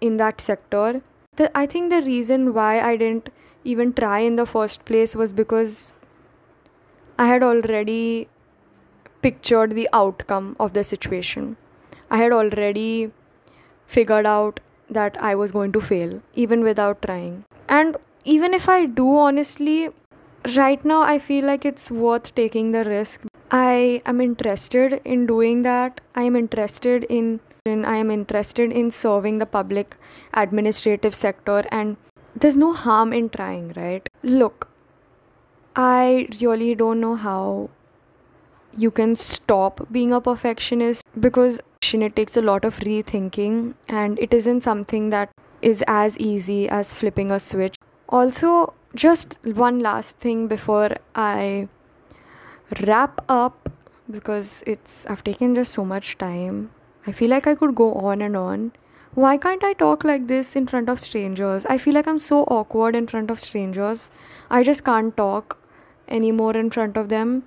in 0.00 0.16
that 0.16 0.40
sector 0.40 1.02
the, 1.36 1.50
i 1.56 1.66
think 1.66 1.90
the 1.90 2.02
reason 2.02 2.52
why 2.54 2.80
i 2.80 2.96
didn't 2.96 3.30
even 3.64 3.92
try 3.92 4.18
in 4.18 4.36
the 4.36 4.46
first 4.46 4.84
place 4.84 5.14
was 5.14 5.32
because 5.32 5.94
I 7.18 7.26
had 7.26 7.42
already 7.42 8.28
pictured 9.20 9.72
the 9.72 9.88
outcome 9.92 10.56
of 10.58 10.72
the 10.72 10.82
situation. 10.82 11.56
I 12.10 12.16
had 12.18 12.32
already 12.32 13.12
figured 13.86 14.26
out 14.26 14.60
that 14.90 15.16
I 15.22 15.34
was 15.34 15.52
going 15.52 15.72
to 15.72 15.80
fail, 15.80 16.22
even 16.34 16.62
without 16.62 17.02
trying. 17.02 17.44
And 17.68 17.96
even 18.24 18.54
if 18.54 18.68
I 18.68 18.86
do, 18.86 19.16
honestly, 19.16 19.90
right 20.56 20.84
now 20.84 21.02
I 21.02 21.18
feel 21.18 21.44
like 21.44 21.64
it's 21.64 21.90
worth 21.90 22.34
taking 22.34 22.72
the 22.72 22.84
risk. 22.84 23.22
I 23.50 24.00
am 24.06 24.20
interested 24.20 25.00
in 25.04 25.26
doing 25.26 25.62
that. 25.62 26.00
I 26.14 26.22
am 26.22 26.36
interested 26.36 27.04
in, 27.04 27.40
in 27.66 27.84
I 27.84 27.96
am 27.96 28.10
interested 28.10 28.72
in 28.72 28.90
serving 28.90 29.38
the 29.38 29.46
public 29.46 29.96
administrative 30.34 31.14
sector 31.14 31.64
and 31.70 31.96
there's 32.34 32.56
no 32.56 32.72
harm 32.72 33.12
in 33.12 33.28
trying, 33.28 33.72
right? 33.76 34.08
Look, 34.22 34.68
I 35.76 36.28
really 36.40 36.74
don't 36.74 37.00
know 37.00 37.14
how 37.14 37.70
you 38.76 38.90
can 38.90 39.16
stop 39.16 39.86
being 39.92 40.12
a 40.12 40.20
perfectionist 40.20 41.02
because 41.20 41.60
it 41.92 42.16
takes 42.16 42.38
a 42.38 42.42
lot 42.42 42.64
of 42.64 42.78
rethinking 42.78 43.74
and 43.86 44.18
it 44.18 44.32
isn't 44.32 44.62
something 44.62 45.10
that 45.10 45.30
is 45.60 45.84
as 45.86 46.16
easy 46.18 46.68
as 46.68 46.94
flipping 46.94 47.30
a 47.30 47.38
switch. 47.38 47.74
Also, 48.12 48.74
just 48.94 49.38
one 49.42 49.78
last 49.80 50.18
thing 50.18 50.46
before 50.46 50.90
I 51.14 51.68
wrap 52.86 53.24
up 53.26 53.70
because 54.10 54.62
it's 54.66 55.06
I've 55.06 55.24
taken 55.24 55.54
just 55.54 55.72
so 55.72 55.82
much 55.82 56.18
time. 56.18 56.70
I 57.06 57.12
feel 57.12 57.30
like 57.30 57.46
I 57.46 57.54
could 57.54 57.74
go 57.74 57.94
on 57.94 58.20
and 58.20 58.36
on. 58.36 58.72
Why 59.14 59.38
can't 59.38 59.64
I 59.64 59.72
talk 59.72 60.04
like 60.04 60.26
this 60.26 60.54
in 60.56 60.66
front 60.66 60.90
of 60.90 61.00
strangers? 61.00 61.64
I 61.64 61.78
feel 61.78 61.94
like 61.94 62.06
I'm 62.06 62.18
so 62.18 62.42
awkward 62.58 62.94
in 62.94 63.06
front 63.06 63.30
of 63.30 63.40
strangers. 63.40 64.10
I 64.50 64.62
just 64.62 64.84
can't 64.84 65.16
talk 65.16 65.58
anymore 66.06 66.54
in 66.54 66.68
front 66.70 66.98
of 66.98 67.08
them. 67.08 67.44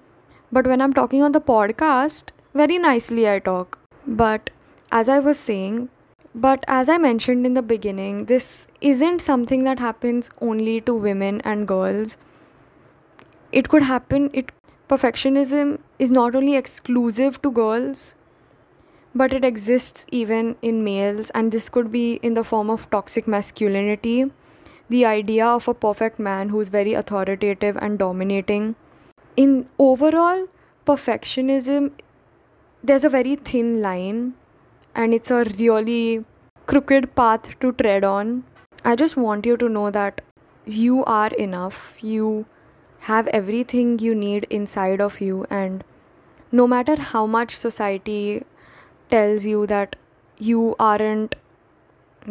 But 0.51 0.65
when 0.65 0.81
I'm 0.81 0.93
talking 0.93 1.21
on 1.21 1.31
the 1.31 1.41
podcast, 1.41 2.31
very 2.55 2.79
nicely 2.79 3.29
I 3.29 3.37
talk. 3.37 3.77
But 4.07 4.49
as 4.91 5.09
I 5.09 5.19
was 5.19 5.37
saying, 5.37 5.89
but 6.35 6.65
as 6.67 6.89
I 6.89 6.97
mentioned 6.97 7.45
in 7.45 7.53
the 7.53 7.61
beginning, 7.61 8.25
this 8.25 8.67
isn't 8.81 9.19
something 9.19 9.63
that 9.63 9.79
happens 9.79 10.29
only 10.41 10.81
to 10.81 10.93
women 10.93 11.39
and 11.41 11.65
girls. 11.65 12.17
It 13.53 13.69
could 13.69 13.83
happen 13.83 14.29
it 14.33 14.51
perfectionism 14.89 15.79
is 15.97 16.11
not 16.11 16.35
only 16.35 16.57
exclusive 16.57 17.41
to 17.41 17.51
girls, 17.51 18.17
but 19.15 19.31
it 19.31 19.45
exists 19.45 20.05
even 20.11 20.57
in 20.61 20.83
males 20.83 21.29
and 21.29 21.53
this 21.53 21.69
could 21.69 21.89
be 21.89 22.15
in 22.15 22.33
the 22.33 22.43
form 22.43 22.69
of 22.69 22.89
toxic 22.89 23.29
masculinity, 23.29 24.25
the 24.89 25.05
idea 25.05 25.47
of 25.47 25.69
a 25.69 25.73
perfect 25.73 26.19
man 26.19 26.49
who's 26.49 26.67
very 26.67 26.93
authoritative 26.93 27.77
and 27.77 27.97
dominating. 27.97 28.75
In 29.37 29.69
overall 29.79 30.47
perfectionism 30.85 31.91
there's 32.83 33.05
a 33.05 33.09
very 33.09 33.37
thin 33.37 33.81
line 33.81 34.33
and 34.95 35.13
it's 35.13 35.29
a 35.29 35.43
really 35.59 36.25
crooked 36.65 37.13
path 37.15 37.59
to 37.59 37.71
tread 37.73 38.03
on. 38.03 38.43
I 38.83 38.95
just 38.95 39.17
want 39.17 39.45
you 39.45 39.57
to 39.57 39.69
know 39.69 39.91
that 39.91 40.21
you 40.65 41.03
are 41.05 41.33
enough. 41.33 41.97
You 42.01 42.45
have 42.99 43.27
everything 43.27 43.99
you 43.99 44.15
need 44.15 44.47
inside 44.49 45.01
of 45.01 45.21
you, 45.21 45.45
and 45.49 45.83
no 46.51 46.67
matter 46.67 46.95
how 46.99 47.25
much 47.25 47.55
society 47.55 48.43
tells 49.11 49.45
you 49.45 49.67
that 49.67 49.95
you 50.37 50.75
aren't 50.79 51.35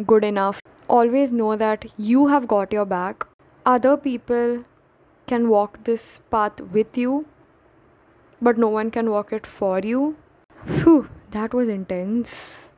good 0.05 0.25
enough, 0.25 0.61
always 0.87 1.31
know 1.31 1.55
that 1.55 1.85
you 1.97 2.27
have 2.27 2.47
got 2.47 2.73
your 2.73 2.85
back. 2.85 3.27
Other 3.65 3.95
people 3.97 4.65
can 5.27 5.49
walk 5.49 5.83
this 5.85 6.19
path 6.29 6.59
with 6.61 6.97
you, 6.97 7.25
but 8.41 8.57
no 8.57 8.67
one 8.67 8.91
can 8.91 9.09
walk 9.09 9.31
it 9.33 9.47
for 9.47 9.79
you. 9.79 10.15
Whew, 10.67 11.07
that 11.35 11.53
was 11.53 11.69
intense. 11.69 12.69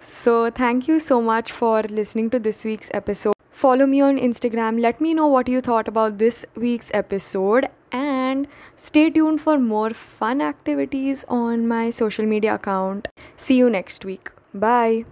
So, 0.00 0.50
thank 0.50 0.88
you 0.88 0.98
so 0.98 1.20
much 1.20 1.50
for 1.52 1.82
listening 1.82 2.30
to 2.30 2.38
this 2.38 2.64
week's 2.64 2.90
episode. 2.94 3.34
Follow 3.50 3.86
me 3.86 4.00
on 4.00 4.18
Instagram. 4.18 4.80
Let 4.80 5.00
me 5.00 5.14
know 5.14 5.26
what 5.26 5.48
you 5.48 5.60
thought 5.60 5.88
about 5.88 6.18
this 6.18 6.44
week's 6.54 6.90
episode. 6.92 7.66
And 7.90 8.46
stay 8.76 9.08
tuned 9.10 9.40
for 9.40 9.58
more 9.58 9.90
fun 9.90 10.42
activities 10.42 11.24
on 11.28 11.66
my 11.66 11.90
social 11.90 12.26
media 12.26 12.54
account. 12.56 13.08
See 13.36 13.56
you 13.56 13.70
next 13.70 14.04
week. 14.04 14.30
Bye. 14.52 15.04